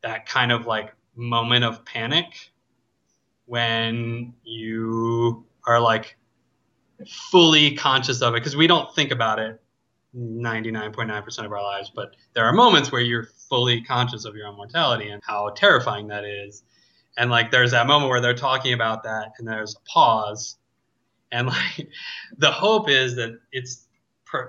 that 0.04 0.26
kind 0.26 0.52
of 0.52 0.66
like 0.66 0.94
moment 1.16 1.64
of 1.64 1.84
panic 1.86 2.52
when 3.46 4.34
you 4.44 5.46
are 5.66 5.80
like 5.80 6.18
fully 7.08 7.76
conscious 7.76 8.22
of 8.22 8.34
it 8.34 8.40
because 8.40 8.56
we 8.56 8.68
don't 8.68 8.94
think 8.96 9.12
about 9.12 9.40
it 9.40 9.62
99.9% 10.16 11.46
of 11.46 11.52
our 11.52 11.64
lives 11.64 11.92
but 11.94 12.16
there 12.34 12.46
are 12.46 12.54
moments 12.54 12.92
where 12.92 13.02
you're 13.02 13.28
fully 13.52 13.82
conscious 13.82 14.24
of 14.24 14.34
your 14.34 14.48
own 14.48 14.56
mortality 14.56 15.10
and 15.10 15.22
how 15.28 15.50
terrifying 15.50 16.08
that 16.08 16.24
is. 16.24 16.64
And 17.18 17.30
like 17.30 17.52
there's 17.52 17.72
that 17.72 17.86
moment 17.86 18.10
where 18.10 18.22
they're 18.22 18.34
talking 18.34 18.72
about 18.72 19.04
that 19.04 19.34
and 19.38 19.48
there's 19.48 19.76
a 19.76 19.90
pause. 19.90 20.58
And 21.34 21.48
like 21.48 21.90
the 22.38 22.50
hope 22.50 22.90
is 22.90 23.16
that 23.18 23.38
it's 23.52 23.88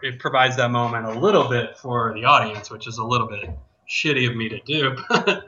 it 0.02 0.20
provides 0.20 0.56
that 0.56 0.70
moment 0.70 1.06
a 1.06 1.18
little 1.18 1.48
bit 1.48 1.76
for 1.76 2.14
the 2.14 2.24
audience 2.24 2.70
which 2.70 2.86
is 2.86 2.98
a 2.98 3.04
little 3.04 3.26
bit 3.26 3.50
shitty 3.90 4.30
of 4.30 4.36
me 4.36 4.48
to 4.48 4.60
do 4.60 4.96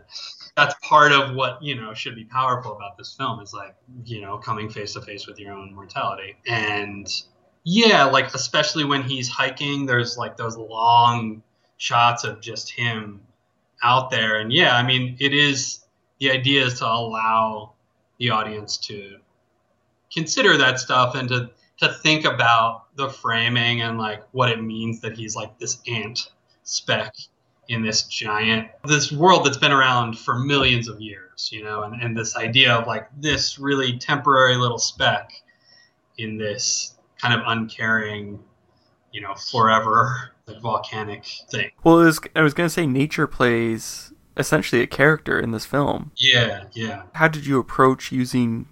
that's 0.56 0.74
part 0.82 1.12
of 1.12 1.34
what 1.34 1.62
you 1.62 1.74
know 1.74 1.94
should 1.94 2.14
be 2.14 2.24
powerful 2.24 2.72
about 2.72 2.96
this 2.96 3.14
film 3.14 3.40
is 3.40 3.52
like 3.52 3.74
you 4.04 4.20
know 4.20 4.38
coming 4.38 4.68
face 4.68 4.92
to 4.94 5.02
face 5.02 5.26
with 5.26 5.38
your 5.38 5.52
own 5.52 5.74
mortality. 5.74 6.36
And 6.46 7.08
yeah 7.64 8.04
like 8.04 8.34
especially 8.34 8.84
when 8.84 9.02
he's 9.02 9.28
hiking 9.28 9.86
there's 9.86 10.18
like 10.18 10.36
those 10.36 10.56
long 10.56 11.42
shots 11.78 12.24
of 12.24 12.40
just 12.40 12.70
him 12.70 13.20
out 13.82 14.10
there. 14.10 14.38
And 14.38 14.52
yeah 14.52 14.76
i 14.76 14.82
mean 14.82 15.16
it 15.18 15.34
is 15.34 15.80
the 16.20 16.30
idea 16.30 16.64
is 16.66 16.78
to 16.78 16.86
allow 16.86 17.72
the 18.18 18.30
audience 18.30 18.76
to 18.78 19.18
consider 20.12 20.56
that 20.56 20.78
stuff 20.78 21.14
and 21.14 21.28
to 21.28 21.50
to 21.78 21.92
think 22.02 22.24
about 22.24 22.94
the 22.96 23.08
framing 23.08 23.82
and 23.82 23.98
like 23.98 24.22
what 24.30 24.48
it 24.48 24.62
means 24.62 25.00
that 25.00 25.16
he's 25.16 25.34
like 25.34 25.58
this 25.58 25.80
ant 25.88 26.30
speck 26.62 27.14
in 27.68 27.82
this 27.82 28.02
giant 28.04 28.68
this 28.84 29.10
world 29.10 29.44
that's 29.44 29.56
been 29.56 29.72
around 29.72 30.18
for 30.18 30.38
millions 30.38 30.88
of 30.88 31.00
years 31.00 31.50
you 31.52 31.62
know 31.62 31.82
and, 31.82 32.00
and 32.02 32.16
this 32.16 32.36
idea 32.36 32.72
of 32.74 32.86
like 32.86 33.08
this 33.18 33.58
really 33.58 33.98
temporary 33.98 34.56
little 34.56 34.78
speck 34.78 35.32
in 36.18 36.36
this 36.36 36.96
kind 37.20 37.38
of 37.38 37.40
uncaring 37.46 38.38
you 39.12 39.20
know 39.20 39.34
forever 39.34 40.30
like 40.46 40.60
volcanic 40.60 41.24
thing 41.50 41.70
well 41.84 41.96
was, 41.96 42.20
i 42.36 42.42
was 42.42 42.52
going 42.52 42.66
to 42.66 42.72
say 42.72 42.86
nature 42.86 43.26
plays 43.26 44.12
essentially 44.36 44.82
a 44.82 44.86
character 44.86 45.38
in 45.38 45.50
this 45.52 45.66
film. 45.66 46.12
Yeah, 46.16 46.64
yeah. 46.72 47.04
How 47.12 47.28
did 47.28 47.46
you 47.46 47.58
approach 47.58 48.12
using 48.12 48.66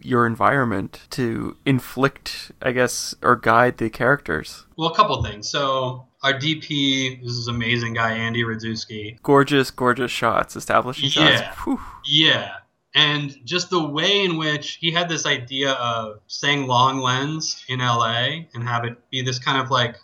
your 0.00 0.26
environment 0.26 1.00
to 1.10 1.56
inflict, 1.64 2.52
I 2.62 2.72
guess, 2.72 3.14
or 3.22 3.36
guide 3.36 3.78
the 3.78 3.90
characters? 3.90 4.66
Well, 4.76 4.90
a 4.90 4.94
couple 4.94 5.22
things. 5.22 5.48
So 5.48 6.06
our 6.22 6.32
DP 6.32 7.22
this 7.22 7.32
is 7.32 7.48
amazing 7.48 7.94
guy 7.94 8.12
Andy 8.12 8.42
Radzewski. 8.42 9.20
Gorgeous, 9.22 9.70
gorgeous 9.70 10.10
shots, 10.10 10.56
establishing 10.56 11.08
shots. 11.10 11.40
Yeah. 11.40 11.54
Whew. 11.64 11.80
Yeah. 12.04 12.52
And 12.94 13.36
just 13.44 13.70
the 13.70 13.86
way 13.86 14.24
in 14.24 14.38
which 14.38 14.78
he 14.80 14.90
had 14.90 15.08
this 15.08 15.26
idea 15.26 15.72
of 15.72 16.20
saying 16.26 16.66
long 16.66 17.00
lens 17.00 17.62
in 17.68 17.80
LA 17.80 18.46
and 18.54 18.64
have 18.64 18.84
it 18.84 18.96
be 19.10 19.22
this 19.22 19.38
kind 19.38 19.60
of 19.60 19.70
like 19.70 19.96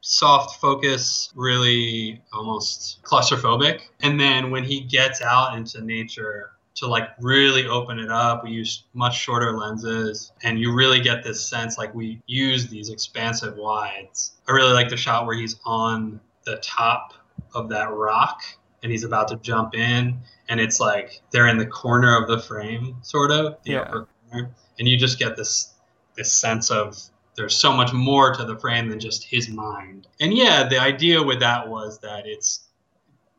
soft 0.00 0.60
focus, 0.60 1.30
really 1.34 2.22
almost 2.32 3.02
claustrophobic. 3.04 3.82
And 4.00 4.18
then 4.18 4.50
when 4.50 4.64
he 4.64 4.80
gets 4.80 5.22
out 5.22 5.56
into 5.56 5.82
nature 5.82 6.50
to 6.76 6.86
like 6.86 7.08
really 7.20 7.66
open 7.66 7.98
it 7.98 8.10
up, 8.10 8.44
we 8.44 8.50
use 8.50 8.84
much 8.94 9.16
shorter 9.16 9.56
lenses 9.56 10.32
and 10.42 10.58
you 10.58 10.74
really 10.74 11.00
get 11.00 11.22
this 11.22 11.44
sense 11.48 11.78
like 11.78 11.94
we 11.94 12.20
use 12.26 12.68
these 12.68 12.90
expansive 12.90 13.56
wides. 13.56 14.32
I 14.48 14.52
really 14.52 14.72
like 14.72 14.88
the 14.88 14.96
shot 14.96 15.26
where 15.26 15.36
he's 15.36 15.56
on 15.64 16.20
the 16.44 16.56
top 16.56 17.14
of 17.54 17.68
that 17.70 17.90
rock 17.92 18.40
and 18.82 18.90
he's 18.90 19.04
about 19.04 19.28
to 19.28 19.36
jump 19.36 19.74
in 19.74 20.18
and 20.48 20.60
it's 20.60 20.80
like 20.80 21.22
they're 21.30 21.48
in 21.48 21.56
the 21.58 21.66
corner 21.66 22.20
of 22.20 22.28
the 22.28 22.38
frame 22.38 22.96
sort 23.02 23.30
of 23.30 23.56
the 23.64 23.72
Yeah. 23.72 23.80
upper 23.80 24.08
corner 24.30 24.50
and 24.78 24.88
you 24.88 24.96
just 24.98 25.18
get 25.18 25.36
this 25.36 25.72
this 26.16 26.32
sense 26.32 26.70
of 26.70 26.96
there's 27.36 27.56
so 27.56 27.72
much 27.72 27.92
more 27.92 28.32
to 28.34 28.44
the 28.44 28.56
frame 28.58 28.88
than 28.90 29.00
just 29.00 29.24
his 29.24 29.48
mind 29.48 30.06
and 30.20 30.34
yeah 30.34 30.64
the 30.68 30.78
idea 30.78 31.22
with 31.22 31.40
that 31.40 31.68
was 31.68 31.98
that 32.00 32.26
it's 32.26 32.68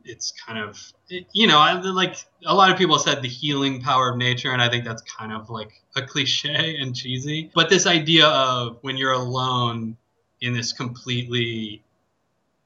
it's 0.06 0.32
kind 0.32 0.58
of 0.58 0.78
you 1.32 1.46
know 1.46 1.58
I, 1.58 1.72
like 1.80 2.16
a 2.44 2.54
lot 2.54 2.70
of 2.70 2.78
people 2.78 2.98
said 2.98 3.22
the 3.22 3.28
healing 3.28 3.80
power 3.80 4.10
of 4.10 4.16
nature 4.16 4.52
and 4.52 4.62
i 4.62 4.68
think 4.68 4.84
that's 4.84 5.02
kind 5.02 5.32
of 5.32 5.50
like 5.50 5.72
a 5.96 6.02
cliche 6.02 6.76
and 6.80 6.94
cheesy 6.94 7.50
but 7.54 7.68
this 7.68 7.86
idea 7.86 8.26
of 8.26 8.78
when 8.82 8.96
you're 8.96 9.12
alone 9.12 9.96
in 10.40 10.54
this 10.54 10.72
completely 10.72 11.82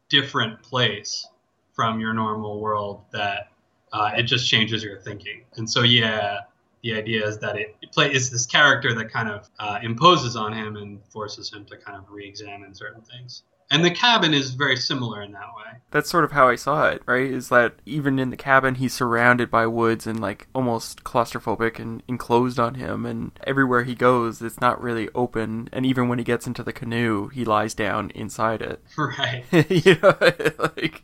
different 0.09 0.63
place 0.63 1.27
from 1.73 2.01
your 2.01 2.13
normal 2.13 2.61
world 2.61 3.03
that 3.13 3.51
uh, 3.93 4.11
it 4.17 4.25
just 4.25 4.49
changes 4.49 4.83
your 4.83 4.99
thinking. 4.99 5.45
And 5.57 5.69
so, 5.69 5.83
yeah, 5.83 6.41
the 6.83 6.95
idea 6.95 7.27
is 7.27 7.39
that 7.39 7.57
it, 7.57 7.77
it 7.83 7.93
play 7.93 8.13
is 8.13 8.31
this 8.31 8.47
character 8.47 8.95
that 8.95 9.11
kind 9.11 9.29
of 9.29 9.49
uh, 9.59 9.79
imposes 9.83 10.37
on 10.37 10.53
him 10.53 10.77
and 10.77 11.01
forces 11.11 11.53
him 11.53 11.65
to 11.67 11.77
kind 11.77 11.97
of 11.97 12.05
re-examine 12.11 12.75
certain 12.75 13.03
things. 13.03 13.43
And 13.71 13.85
the 13.85 13.91
cabin 13.91 14.35
is 14.35 14.51
very 14.51 14.77
similar 14.77 15.23
in 15.23 15.33
that 15.33 15.55
way. 15.57 15.79
That's 15.93 16.11
sort 16.11 16.25
of 16.25 16.33
how 16.33 16.49
I 16.49 16.57
saw 16.57 16.89
it, 16.89 17.03
right? 17.07 17.31
Is 17.31 17.49
that 17.51 17.75
even 17.87 18.19
in 18.19 18.31
the 18.31 18.37
cabin, 18.37 18.77
he's 18.77 18.93
surrounded 18.93 19.51
by 19.51 19.67
woods 19.67 20.07
and 20.07 20.21
like 20.21 20.49
almost 20.55 21.05
claustrophobic 21.05 21.79
and 21.79 22.03
enclosed 22.09 22.59
on 22.59 22.75
him. 22.75 23.07
And 23.07 23.33
everywhere 23.45 23.85
he 23.85 23.95
goes, 23.95 24.43
it's 24.43 24.61
not 24.61 24.83
really 24.83 25.09
open. 25.15 25.69
And 25.73 25.87
even 25.87 26.09
when 26.09 26.19
he 26.19 26.25
gets 26.25 26.47
into 26.47 26.63
the 26.63 26.73
canoe, 26.73 27.29
he 27.29 27.45
lies 27.45 27.75
down 27.75 28.11
inside 28.11 28.63
it. 28.63 28.83
Right. 28.99 29.45
you 29.71 29.97
know, 30.03 30.17
like 30.77 31.03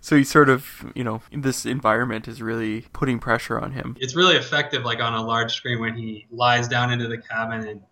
so 0.00 0.16
he 0.16 0.24
sort 0.24 0.48
of, 0.48 0.90
you 0.94 1.04
know, 1.04 1.20
this 1.30 1.66
environment 1.66 2.26
is 2.26 2.40
really 2.40 2.82
putting 2.92 3.18
pressure 3.18 3.60
on 3.60 3.72
him. 3.72 3.96
It's 4.00 4.16
really 4.16 4.36
effective, 4.36 4.82
like 4.82 5.00
on 5.00 5.12
a 5.14 5.22
large 5.22 5.52
screen, 5.54 5.80
when 5.80 5.94
he 5.94 6.26
lies 6.30 6.68
down 6.68 6.90
into 6.90 7.06
the 7.06 7.18
cabin 7.18 7.66
and 7.66 7.82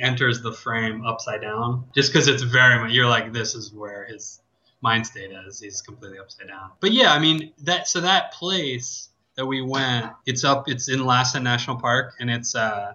enters 0.00 0.42
the 0.42 0.52
frame 0.52 1.04
upside 1.04 1.40
down. 1.40 1.84
Just 1.94 2.12
because 2.12 2.28
it's 2.28 2.42
very 2.42 2.78
much, 2.78 2.92
you're 2.92 3.08
like, 3.08 3.32
this 3.32 3.54
is 3.54 3.72
where 3.72 4.04
his 4.06 4.40
mind 4.80 5.06
state 5.06 5.30
is. 5.46 5.60
He's 5.60 5.80
completely 5.82 6.18
upside 6.18 6.48
down. 6.48 6.70
But 6.80 6.92
yeah, 6.92 7.12
I 7.12 7.18
mean 7.18 7.52
that. 7.62 7.88
So 7.88 8.00
that 8.00 8.32
place 8.32 9.08
that 9.36 9.46
we 9.46 9.62
went, 9.62 10.12
it's 10.26 10.44
up. 10.44 10.68
It's 10.68 10.88
in 10.88 11.04
Lassen 11.04 11.42
National 11.42 11.76
Park, 11.76 12.14
and 12.20 12.30
it's 12.30 12.54
uh, 12.54 12.92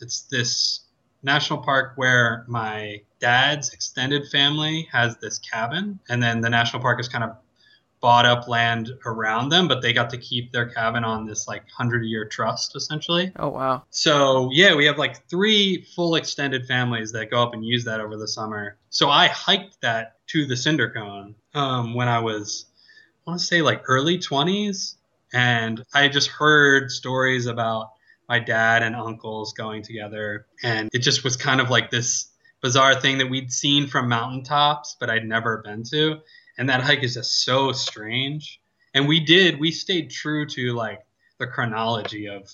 it's 0.00 0.22
this 0.22 0.80
national 1.22 1.60
park 1.60 1.92
where 1.96 2.44
my 2.48 3.00
dad's 3.20 3.72
extended 3.72 4.26
family 4.30 4.88
has 4.92 5.16
this 5.18 5.38
cabin, 5.38 6.00
and 6.08 6.22
then 6.22 6.40
the 6.40 6.50
national 6.50 6.82
park 6.82 7.00
is 7.00 7.08
kind 7.08 7.24
of 7.24 7.36
bought 8.02 8.26
up 8.26 8.48
land 8.48 8.90
around 9.06 9.48
them, 9.48 9.68
but 9.68 9.80
they 9.80 9.92
got 9.92 10.10
to 10.10 10.18
keep 10.18 10.50
their 10.50 10.68
cabin 10.68 11.04
on 11.04 11.24
this 11.24 11.46
like 11.46 11.62
hundred 11.70 12.04
year 12.04 12.26
trust 12.26 12.76
essentially. 12.76 13.32
Oh 13.36 13.48
wow. 13.48 13.84
So 13.90 14.50
yeah, 14.52 14.74
we 14.74 14.84
have 14.86 14.98
like 14.98 15.26
three 15.28 15.86
full 15.94 16.16
extended 16.16 16.66
families 16.66 17.12
that 17.12 17.30
go 17.30 17.42
up 17.42 17.54
and 17.54 17.64
use 17.64 17.84
that 17.84 18.00
over 18.00 18.18
the 18.18 18.28
summer. 18.28 18.76
So 18.90 19.08
I 19.08 19.28
hiked 19.28 19.80
that 19.80 20.16
to 20.28 20.44
the 20.44 20.56
cinder 20.56 20.90
cone 20.90 21.36
um, 21.54 21.94
when 21.94 22.08
I 22.08 22.18
was, 22.18 22.66
I 23.26 23.30
want 23.30 23.40
to 23.40 23.46
say 23.46 23.62
like 23.62 23.84
early 23.86 24.18
twenties, 24.18 24.96
and 25.32 25.82
I 25.94 26.08
just 26.08 26.28
heard 26.28 26.90
stories 26.90 27.46
about 27.46 27.92
my 28.28 28.40
dad 28.40 28.82
and 28.82 28.96
uncles 28.96 29.52
going 29.52 29.82
together, 29.82 30.46
and 30.64 30.90
it 30.92 30.98
just 30.98 31.22
was 31.22 31.36
kind 31.36 31.60
of 31.60 31.70
like 31.70 31.90
this 31.90 32.28
bizarre 32.62 33.00
thing 33.00 33.18
that 33.18 33.30
we'd 33.30 33.52
seen 33.52 33.86
from 33.86 34.08
mountaintops, 34.08 34.96
but 34.98 35.10
I'd 35.10 35.24
never 35.24 35.58
been 35.58 35.84
to. 35.84 36.20
And 36.62 36.68
that 36.68 36.82
hike 36.82 37.02
is 37.02 37.14
just 37.14 37.44
so 37.44 37.72
strange. 37.72 38.60
And 38.94 39.08
we 39.08 39.18
did, 39.18 39.58
we 39.58 39.72
stayed 39.72 40.10
true 40.10 40.46
to 40.50 40.74
like 40.74 41.04
the 41.38 41.48
chronology 41.48 42.28
of 42.28 42.48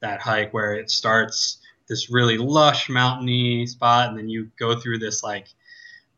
that 0.00 0.20
hike 0.20 0.52
where 0.52 0.74
it 0.74 0.90
starts 0.90 1.58
this 1.88 2.10
really 2.10 2.36
lush 2.36 2.88
mountainy 2.88 3.64
spot 3.68 4.08
and 4.08 4.18
then 4.18 4.28
you 4.28 4.50
go 4.58 4.74
through 4.74 4.98
this 4.98 5.22
like 5.22 5.46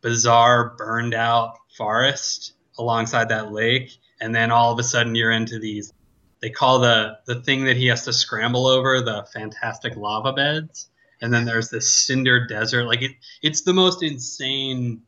bizarre 0.00 0.76
burned 0.78 1.12
out 1.12 1.58
forest 1.76 2.54
alongside 2.78 3.28
that 3.28 3.52
lake. 3.52 3.90
And 4.18 4.34
then 4.34 4.50
all 4.50 4.72
of 4.72 4.78
a 4.78 4.82
sudden 4.82 5.14
you're 5.14 5.30
into 5.30 5.58
these 5.58 5.92
they 6.40 6.48
call 6.48 6.78
the 6.78 7.18
the 7.26 7.42
thing 7.42 7.66
that 7.66 7.76
he 7.76 7.88
has 7.88 8.06
to 8.06 8.14
scramble 8.14 8.66
over 8.66 9.02
the 9.02 9.28
fantastic 9.34 9.94
lava 9.94 10.32
beds. 10.32 10.88
And 11.20 11.34
then 11.34 11.44
there's 11.44 11.68
this 11.68 11.92
cinder 11.92 12.46
desert. 12.46 12.86
Like 12.86 13.02
it 13.02 13.12
it's 13.42 13.60
the 13.60 13.74
most 13.74 14.02
insane 14.02 15.02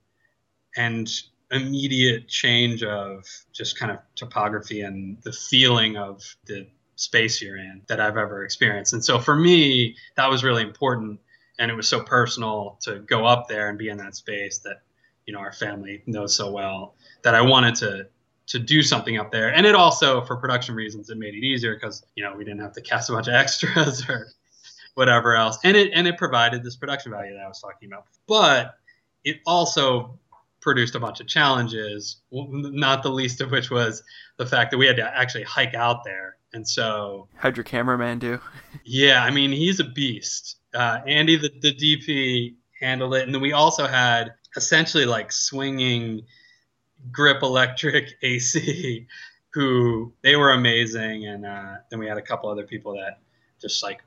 and 0.77 1.11
immediate 1.51 2.29
change 2.29 2.83
of 2.83 3.25
just 3.53 3.79
kind 3.79 3.91
of 3.91 3.99
topography 4.15 4.83
and 4.83 5.17
the 5.23 5.33
feeling 5.33 5.97
of 5.97 6.23
the 6.47 6.67
space 6.97 7.41
you're 7.41 7.57
in 7.57 7.83
that 7.89 8.01
I've 8.01 8.17
ever 8.17 8.45
experienced. 8.45 8.93
And 8.93 9.05
so 9.05 9.19
for 9.19 9.37
me, 9.37 9.97
that 10.17 10.29
was 10.29 10.45
really 10.45 10.63
important. 10.63 11.21
And 11.59 11.71
it 11.71 11.75
was 11.75 11.89
so 11.89 12.03
personal 12.03 12.79
to 12.83 12.99
go 13.01 13.25
up 13.25 13.49
there 13.49 13.69
and 13.69 13.79
be 13.79 13.89
in 13.89 13.97
that 13.99 14.15
space 14.15 14.59
that, 14.59 14.83
you 15.27 15.33
know, 15.33 15.41
our 15.41 15.53
family 15.53 16.03
knows 16.07 16.35
so 16.35 16.51
well 16.51 16.95
that 17.23 17.35
I 17.35 17.41
wanted 17.41 17.75
to 17.77 18.09
to 18.49 18.59
do 18.59 18.83
something 18.83 19.19
up 19.19 19.31
there. 19.31 19.53
And 19.53 19.67
it 19.67 19.75
also, 19.75 20.23
for 20.23 20.37
production 20.37 20.75
reasons, 20.75 21.11
it 21.11 21.19
made 21.19 21.35
it 21.35 21.45
easier 21.45 21.75
because, 21.75 22.03
you 22.15 22.25
know, 22.25 22.35
we 22.35 22.45
didn't 22.45 22.61
have 22.61 22.73
to 22.73 22.81
cast 22.81 23.11
a 23.11 23.13
bunch 23.13 23.29
of 23.29 23.35
extras 23.43 24.09
or 24.09 24.29
whatever 24.95 25.37
else. 25.37 25.59
And 25.65 25.77
it 25.77 25.93
and 25.95 26.07
it 26.07 26.17
provided 26.17 26.63
this 26.63 26.77
production 26.77 27.13
value 27.13 27.35
that 27.35 27.45
I 27.45 27.49
was 27.49 27.61
talking 27.61 27.89
about. 27.89 28.07
But 28.27 28.75
it 29.25 29.41
also 29.47 30.19
produced 30.69 30.95
a 30.95 31.01
bunch 31.01 31.19
of 31.19 31.27
challenges, 31.27 32.17
not 32.31 33.03
the 33.03 33.09
least 33.09 33.41
of 33.41 33.51
which 33.51 33.71
was 33.71 34.03
the 34.37 34.45
fact 34.45 34.71
that 34.71 34.77
we 34.77 34.87
had 34.87 34.97
to 34.97 35.19
actually 35.19 35.45
hike 35.45 35.73
out 35.73 36.05
there. 36.05 36.37
And 36.53 36.69
so, 36.69 37.27
How'd 37.37 37.57
your 37.57 37.65
cameraman 37.65 38.19
do? 38.19 38.39
yeah, 38.85 39.25
I 39.25 39.31
mean, 39.31 39.51
he's 39.51 39.81
a 39.81 39.85
beast. 39.85 40.57
Uh, 40.75 40.99
Andy, 41.07 41.37
the, 41.37 41.51
the 41.63 41.75
DP, 41.75 42.55
handled 42.83 43.15
it. 43.15 43.23
And 43.23 43.35
then 43.35 43.41
we 43.41 43.55
also 43.55 43.87
had 43.87 44.35
essentially 44.57 45.07
like 45.07 45.33
swinging 45.33 46.21
grip 47.11 47.43
electric 47.43 48.11
AC, 48.23 49.07
who 49.55 50.13
they 50.21 50.37
were 50.37 50.51
amazing. 50.51 51.29
And 51.29 51.47
uh, 51.47 51.77
then 51.91 51.99
we 51.99 52.07
had 52.07 52.19
a 52.19 52.23
couple 52.23 52.51
other 52.51 52.67
people 52.67 52.93
that 52.93 53.21
just 53.59 53.83
like 53.83 54.01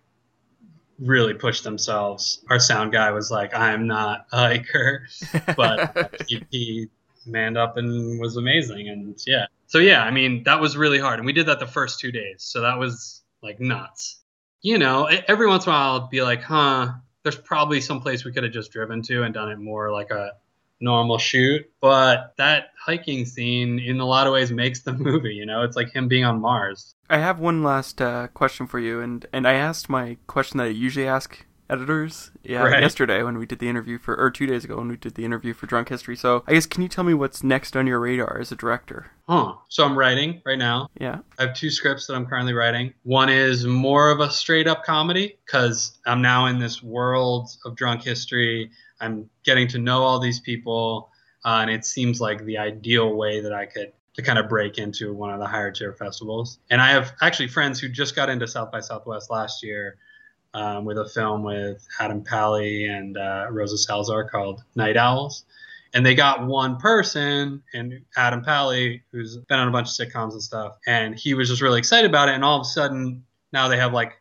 really 1.01 1.33
pushed 1.33 1.63
themselves. 1.63 2.43
Our 2.49 2.59
sound 2.59 2.91
guy 2.91 3.11
was 3.11 3.31
like, 3.31 3.53
I'm 3.53 3.87
not 3.87 4.27
a 4.31 4.37
hiker, 4.37 5.07
but 5.57 6.23
he, 6.27 6.45
he 6.51 6.89
manned 7.25 7.57
up 7.57 7.77
and 7.77 8.19
was 8.19 8.37
amazing. 8.37 8.89
And 8.89 9.21
yeah, 9.25 9.45
so 9.67 9.79
yeah, 9.79 10.03
I 10.03 10.11
mean, 10.11 10.43
that 10.43 10.59
was 10.59 10.77
really 10.77 10.99
hard. 10.99 11.19
And 11.19 11.25
we 11.25 11.33
did 11.33 11.47
that 11.47 11.59
the 11.59 11.67
first 11.67 11.99
two 11.99 12.11
days. 12.11 12.43
So 12.43 12.61
that 12.61 12.77
was 12.77 13.23
like 13.41 13.59
nuts. 13.59 14.19
You 14.61 14.77
know, 14.77 15.05
every 15.27 15.47
once 15.47 15.65
in 15.65 15.71
a 15.71 15.73
while, 15.73 15.91
I'll 15.93 16.07
be 16.07 16.21
like, 16.21 16.43
huh, 16.43 16.91
there's 17.23 17.37
probably 17.37 17.81
some 17.81 17.99
place 17.99 18.23
we 18.23 18.31
could 18.31 18.43
have 18.43 18.53
just 18.53 18.71
driven 18.71 19.01
to 19.03 19.23
and 19.23 19.33
done 19.33 19.49
it 19.49 19.57
more 19.57 19.91
like 19.91 20.11
a 20.11 20.33
normal 20.81 21.17
shoot. 21.17 21.69
But 21.79 22.33
that 22.37 22.69
hiking 22.79 23.25
scene, 23.25 23.79
in 23.79 23.99
a 23.99 24.05
lot 24.05 24.27
of 24.27 24.33
ways, 24.33 24.51
makes 24.51 24.81
the 24.81 24.93
movie. 24.97 25.33
You 25.35 25.45
know, 25.45 25.63
it's 25.63 25.75
like 25.75 25.93
him 25.93 26.07
being 26.07 26.25
on 26.25 26.41
Mars. 26.41 26.95
I 27.09 27.17
have 27.17 27.39
one 27.39 27.63
last 27.63 28.01
uh, 28.01 28.27
question 28.29 28.67
for 28.67 28.79
you, 28.79 29.01
and, 29.01 29.25
and 29.33 29.47
I 29.47 29.53
asked 29.53 29.89
my 29.89 30.17
question 30.27 30.57
that 30.57 30.65
I 30.65 30.69
usually 30.69 31.07
ask 31.07 31.45
editors 31.71 32.31
yeah, 32.43 32.63
Right. 32.63 32.81
yesterday 32.81 33.23
when 33.23 33.37
we 33.37 33.45
did 33.45 33.59
the 33.59 33.69
interview 33.69 33.97
for, 33.97 34.15
or 34.15 34.29
two 34.29 34.45
days 34.45 34.65
ago 34.65 34.75
when 34.75 34.89
we 34.89 34.97
did 34.97 35.15
the 35.15 35.23
interview 35.23 35.53
for 35.53 35.67
Drunk 35.67 35.87
History. 35.89 36.17
So 36.17 36.43
I 36.45 36.53
guess 36.53 36.65
can 36.65 36.83
you 36.83 36.89
tell 36.89 37.05
me 37.05 37.13
what's 37.13 37.43
next 37.43 37.77
on 37.77 37.87
your 37.87 37.99
radar 37.99 38.39
as 38.39 38.51
a 38.51 38.55
director? 38.57 39.11
Huh. 39.27 39.53
So 39.69 39.85
I'm 39.85 39.97
writing 39.97 40.41
right 40.45 40.57
now. 40.57 40.89
Yeah. 40.99 41.19
I 41.39 41.43
have 41.43 41.53
two 41.53 41.69
scripts 41.69 42.07
that 42.07 42.15
I'm 42.15 42.25
currently 42.25 42.53
writing. 42.53 42.93
One 43.03 43.29
is 43.29 43.65
more 43.65 44.11
of 44.11 44.19
a 44.19 44.29
straight 44.29 44.67
up 44.67 44.83
comedy 44.83 45.37
because 45.45 45.97
I'm 46.05 46.21
now 46.21 46.47
in 46.47 46.59
this 46.59 46.83
world 46.83 47.49
of 47.63 47.75
drunk 47.77 48.03
history. 48.03 48.71
I'm 49.01 49.29
getting 49.43 49.67
to 49.69 49.79
know 49.79 50.03
all 50.03 50.19
these 50.19 50.39
people, 50.39 51.09
uh, 51.43 51.59
and 51.61 51.69
it 51.69 51.85
seems 51.85 52.21
like 52.21 52.45
the 52.45 52.57
ideal 52.57 53.15
way 53.15 53.41
that 53.41 53.53
I 53.53 53.65
could 53.65 53.91
to 54.13 54.21
kind 54.21 54.37
of 54.37 54.49
break 54.49 54.77
into 54.77 55.13
one 55.13 55.33
of 55.33 55.39
the 55.39 55.47
higher 55.47 55.71
tier 55.71 55.93
festivals. 55.93 56.59
And 56.69 56.81
I 56.81 56.91
have 56.91 57.13
actually 57.21 57.47
friends 57.47 57.79
who 57.79 57.87
just 57.87 58.15
got 58.15 58.29
into 58.29 58.45
South 58.47 58.71
by 58.71 58.81
Southwest 58.81 59.29
last 59.29 59.63
year 59.63 59.97
um, 60.53 60.85
with 60.85 60.97
a 60.97 61.07
film 61.07 61.43
with 61.43 61.87
Adam 61.99 62.23
Pally 62.23 62.85
and 62.85 63.17
uh, 63.17 63.47
Rosa 63.49 63.77
Salazar 63.77 64.29
called 64.29 64.63
Night 64.75 64.97
Owls. 64.97 65.45
And 65.93 66.05
they 66.05 66.15
got 66.15 66.45
one 66.45 66.77
person, 66.77 67.63
and 67.73 68.01
Adam 68.15 68.43
Pally, 68.43 69.03
who's 69.11 69.37
been 69.37 69.59
on 69.59 69.67
a 69.67 69.71
bunch 69.71 69.89
of 69.89 69.93
sitcoms 69.93 70.31
and 70.31 70.41
stuff, 70.41 70.77
and 70.87 71.19
he 71.19 71.33
was 71.33 71.49
just 71.49 71.61
really 71.61 71.79
excited 71.79 72.09
about 72.09 72.29
it. 72.29 72.35
And 72.35 72.45
all 72.45 72.61
of 72.61 72.61
a 72.61 72.69
sudden, 72.69 73.25
now 73.51 73.67
they 73.67 73.75
have 73.75 73.91
like, 73.91 74.13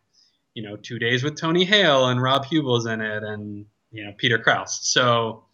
you 0.55 0.65
know, 0.65 0.75
two 0.75 0.99
days 0.99 1.23
with 1.23 1.37
Tony 1.37 1.65
Hale 1.65 2.09
and 2.09 2.21
Rob 2.21 2.45
Huebel's 2.45 2.87
in 2.87 3.01
it, 3.01 3.23
and 3.23 3.67
you 3.91 4.05
know 4.05 4.13
Peter 4.17 4.39
Krause. 4.39 4.79
So 4.83 5.45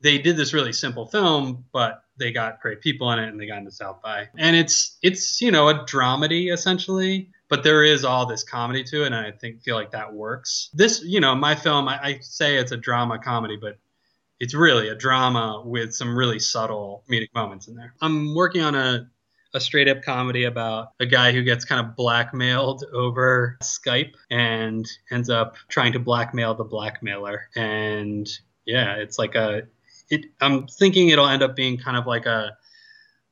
they 0.00 0.18
did 0.18 0.36
this 0.36 0.52
really 0.52 0.72
simple 0.72 1.06
film, 1.06 1.64
but 1.72 2.02
they 2.16 2.32
got 2.32 2.60
great 2.60 2.80
people 2.80 3.10
in 3.12 3.18
it 3.18 3.28
and 3.28 3.40
they 3.40 3.46
got 3.46 3.58
into 3.58 3.70
South 3.70 4.00
by. 4.02 4.28
And 4.36 4.56
it's 4.56 4.98
it's 5.02 5.40
you 5.40 5.50
know 5.50 5.68
a 5.68 5.84
dramedy 5.84 6.52
essentially, 6.52 7.30
but 7.48 7.62
there 7.62 7.84
is 7.84 8.04
all 8.04 8.26
this 8.26 8.42
comedy 8.42 8.84
to 8.84 9.02
it, 9.02 9.06
and 9.06 9.14
I 9.14 9.30
think 9.30 9.62
feel 9.62 9.76
like 9.76 9.90
that 9.92 10.12
works. 10.12 10.70
This 10.72 11.02
you 11.04 11.20
know 11.20 11.34
my 11.34 11.54
film, 11.54 11.88
I, 11.88 12.00
I 12.02 12.18
say 12.20 12.56
it's 12.56 12.72
a 12.72 12.76
drama 12.76 13.18
comedy, 13.18 13.56
but 13.56 13.78
it's 14.38 14.54
really 14.54 14.88
a 14.88 14.94
drama 14.94 15.62
with 15.64 15.94
some 15.94 16.16
really 16.16 16.38
subtle 16.38 17.04
comedic 17.08 17.28
moments 17.34 17.68
in 17.68 17.74
there. 17.74 17.94
I'm 18.00 18.34
working 18.34 18.62
on 18.62 18.74
a 18.74 19.10
a 19.54 19.60
straight 19.60 19.88
up 19.88 20.02
comedy 20.02 20.44
about 20.44 20.92
a 21.00 21.06
guy 21.06 21.32
who 21.32 21.42
gets 21.42 21.64
kind 21.64 21.84
of 21.84 21.96
blackmailed 21.96 22.84
over 22.92 23.58
Skype 23.62 24.14
and 24.30 24.88
ends 25.10 25.28
up 25.30 25.56
trying 25.68 25.92
to 25.92 25.98
blackmail 25.98 26.54
the 26.54 26.64
blackmailer. 26.64 27.48
And 27.56 28.28
yeah, 28.64 28.94
it's 28.94 29.18
like 29.18 29.34
a 29.34 29.62
it, 30.10 30.26
I'm 30.40 30.66
thinking 30.66 31.08
it'll 31.08 31.28
end 31.28 31.42
up 31.42 31.56
being 31.56 31.78
kind 31.78 31.96
of 31.96 32.06
like 32.06 32.26
a 32.26 32.56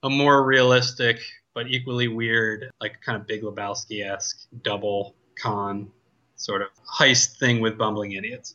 a 0.02 0.10
more 0.10 0.44
realistic 0.44 1.20
but 1.54 1.66
equally 1.66 2.06
weird, 2.06 2.70
like 2.80 3.00
kind 3.04 3.20
of 3.20 3.26
Big 3.26 3.42
Lebowski 3.42 4.08
esque 4.08 4.46
double 4.62 5.16
con 5.40 5.90
sort 6.36 6.62
of 6.62 6.68
heist 6.86 7.36
thing 7.38 7.60
with 7.60 7.76
bumbling 7.76 8.12
idiots. 8.12 8.54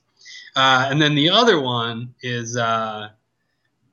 Uh, 0.55 0.87
and 0.89 1.01
then 1.01 1.13
the 1.13 1.29
other 1.29 1.59
one 1.59 2.13
is 2.21 2.55
uh, 2.55 3.09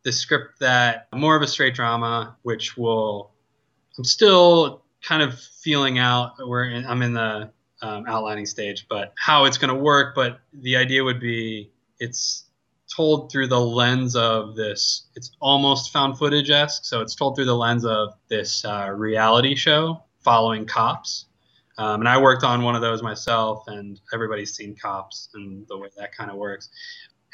the 0.05 0.13
script 0.13 0.61
that 0.61 1.09
more 1.13 1.35
of 1.35 1.43
a 1.43 1.47
straight 1.47 1.75
drama, 1.75 2.37
which 2.43 2.77
will 2.77 3.33
I'm 4.01 4.05
still 4.05 4.83
kind 5.03 5.23
of 5.23 5.39
feeling 5.39 5.99
out. 5.99 6.33
Where 6.49 6.65
I'm 6.65 7.03
in 7.03 7.13
the 7.13 7.51
um, 7.83 8.07
outlining 8.09 8.47
stage, 8.47 8.87
but 8.89 9.13
how 9.19 9.45
it's 9.45 9.59
going 9.59 9.69
to 9.69 9.79
work. 9.79 10.15
But 10.15 10.41
the 10.55 10.77
idea 10.77 11.05
would 11.05 11.21
be 11.21 11.71
it's 11.99 12.47
told 12.91 13.31
through 13.31 13.49
the 13.49 13.61
lens 13.61 14.17
of 14.17 14.57
this. 14.57 15.09
It's 15.17 15.33
almost 15.39 15.93
found 15.93 16.17
footage 16.17 16.49
esque, 16.49 16.87
so 16.87 17.03
it's 17.03 17.15
told 17.15 17.37
through 17.37 17.45
the 17.45 17.55
lens 17.55 17.85
of 17.85 18.15
this 18.29 18.65
uh, 18.65 18.89
reality 18.89 19.55
show 19.55 20.03
following 20.21 20.65
cops. 20.65 21.27
Um, 21.77 22.01
and 22.01 22.09
I 22.09 22.17
worked 22.17 22.43
on 22.43 22.63
one 22.63 22.75
of 22.75 22.81
those 22.81 23.03
myself, 23.03 23.65
and 23.67 24.01
everybody's 24.15 24.55
seen 24.55 24.77
Cops 24.77 25.29
and 25.35 25.69
the 25.69 25.77
way 25.77 25.89
that 25.99 26.17
kind 26.17 26.31
of 26.31 26.39
works. 26.39 26.71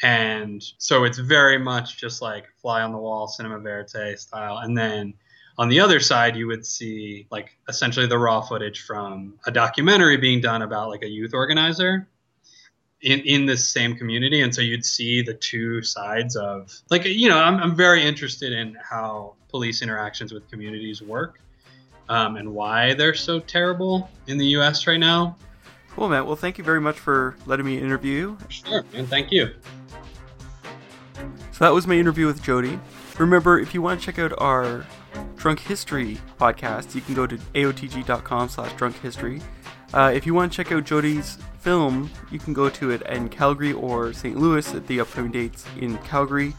And 0.02 0.60
so 0.78 1.04
it's 1.04 1.18
very 1.18 1.58
much 1.58 1.96
just 1.96 2.22
like 2.22 2.46
fly 2.60 2.82
on 2.82 2.90
the 2.90 2.98
wall, 2.98 3.28
cinema 3.28 3.60
verite 3.60 4.18
style. 4.18 4.58
And 4.58 4.76
then 4.76 5.14
on 5.58 5.68
the 5.68 5.80
other 5.80 6.00
side, 6.00 6.36
you 6.36 6.46
would 6.46 6.66
see 6.66 7.26
like 7.30 7.56
essentially 7.68 8.06
the 8.06 8.18
raw 8.18 8.40
footage 8.40 8.82
from 8.82 9.34
a 9.46 9.50
documentary 9.50 10.16
being 10.16 10.40
done 10.40 10.62
about 10.62 10.90
like 10.90 11.02
a 11.02 11.08
youth 11.08 11.32
organizer 11.32 12.08
in, 13.00 13.20
in 13.20 13.46
this 13.46 13.68
same 13.68 13.96
community. 13.96 14.42
And 14.42 14.54
so 14.54 14.60
you'd 14.60 14.84
see 14.84 15.22
the 15.22 15.34
two 15.34 15.82
sides 15.82 16.36
of 16.36 16.72
like 16.90 17.04
you 17.04 17.28
know 17.28 17.38
I'm, 17.38 17.58
I'm 17.58 17.74
very 17.74 18.02
interested 18.02 18.52
in 18.52 18.76
how 18.82 19.34
police 19.48 19.82
interactions 19.82 20.32
with 20.32 20.48
communities 20.50 21.02
work 21.02 21.40
um, 22.08 22.36
and 22.36 22.52
why 22.52 22.94
they're 22.94 23.14
so 23.14 23.40
terrible 23.40 24.10
in 24.26 24.38
the 24.38 24.46
us 24.46 24.86
right 24.86 25.00
now. 25.00 25.36
Cool 25.90 26.08
matt. 26.10 26.26
Well 26.26 26.36
thank 26.36 26.58
you 26.58 26.64
very 26.64 26.80
much 26.80 26.98
for 26.98 27.36
letting 27.46 27.64
me 27.64 27.78
interview 27.78 28.12
you. 28.12 28.38
Sure 28.50 28.84
and 28.92 29.08
thank 29.08 29.32
you. 29.32 29.54
So 31.52 31.64
that 31.64 31.72
was 31.72 31.86
my 31.86 31.94
interview 31.94 32.26
with 32.26 32.42
jody. 32.42 32.78
Remember 33.18 33.58
if 33.58 33.72
you 33.72 33.80
want 33.80 33.98
to 34.00 34.04
check 34.04 34.18
out 34.18 34.34
our 34.36 34.84
drunk 35.46 35.60
history 35.60 36.18
podcast 36.40 36.92
you 36.92 37.00
can 37.00 37.14
go 37.14 37.24
to 37.24 37.36
aotg.com 37.54 38.48
slash 38.48 38.72
drunk 38.72 39.00
history 39.00 39.40
uh, 39.94 40.10
if 40.12 40.26
you 40.26 40.34
want 40.34 40.50
to 40.50 40.56
check 40.56 40.72
out 40.72 40.84
Jody's 40.84 41.38
film, 41.60 42.10
you 42.30 42.40
can 42.40 42.52
go 42.52 42.68
to 42.68 42.90
it 42.90 43.02
in 43.02 43.28
Calgary 43.28 43.72
or 43.72 44.12
St. 44.12 44.36
Louis 44.36 44.74
at 44.74 44.86
the 44.88 44.98
upcoming 45.00 45.30
dates 45.30 45.64
in 45.78 45.96
Calgary 45.98 46.54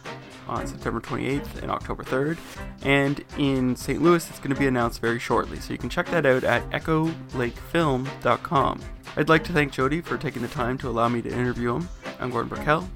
on 0.47 0.65
September 0.65 1.01
28th 1.01 1.61
and 1.61 1.69
October 1.69 2.03
3rd. 2.03 2.37
And 2.83 3.23
in 3.37 3.75
St. 3.75 4.01
Louis, 4.01 4.27
it's 4.29 4.39
going 4.39 4.53
to 4.53 4.59
be 4.59 4.67
announced 4.67 5.01
very 5.01 5.19
shortly, 5.19 5.59
so 5.59 5.73
you 5.73 5.77
can 5.77 5.89
check 5.89 6.07
that 6.07 6.25
out 6.25 6.45
at 6.45 6.67
echolakefilm.com. 6.71 8.81
I'd 9.17 9.29
like 9.29 9.43
to 9.43 9.53
thank 9.53 9.73
Jody 9.73 10.01
for 10.01 10.17
taking 10.17 10.41
the 10.41 10.47
time 10.47 10.77
to 10.79 10.89
allow 10.89 11.09
me 11.09 11.21
to 11.21 11.29
interview 11.29 11.75
him. 11.75 11.87
I'm 12.19 12.31
Gordon 12.31 12.49
Burkell. 12.49 12.89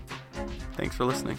Thanks 0.75 0.95
for 0.95 1.05
listening. 1.05 1.37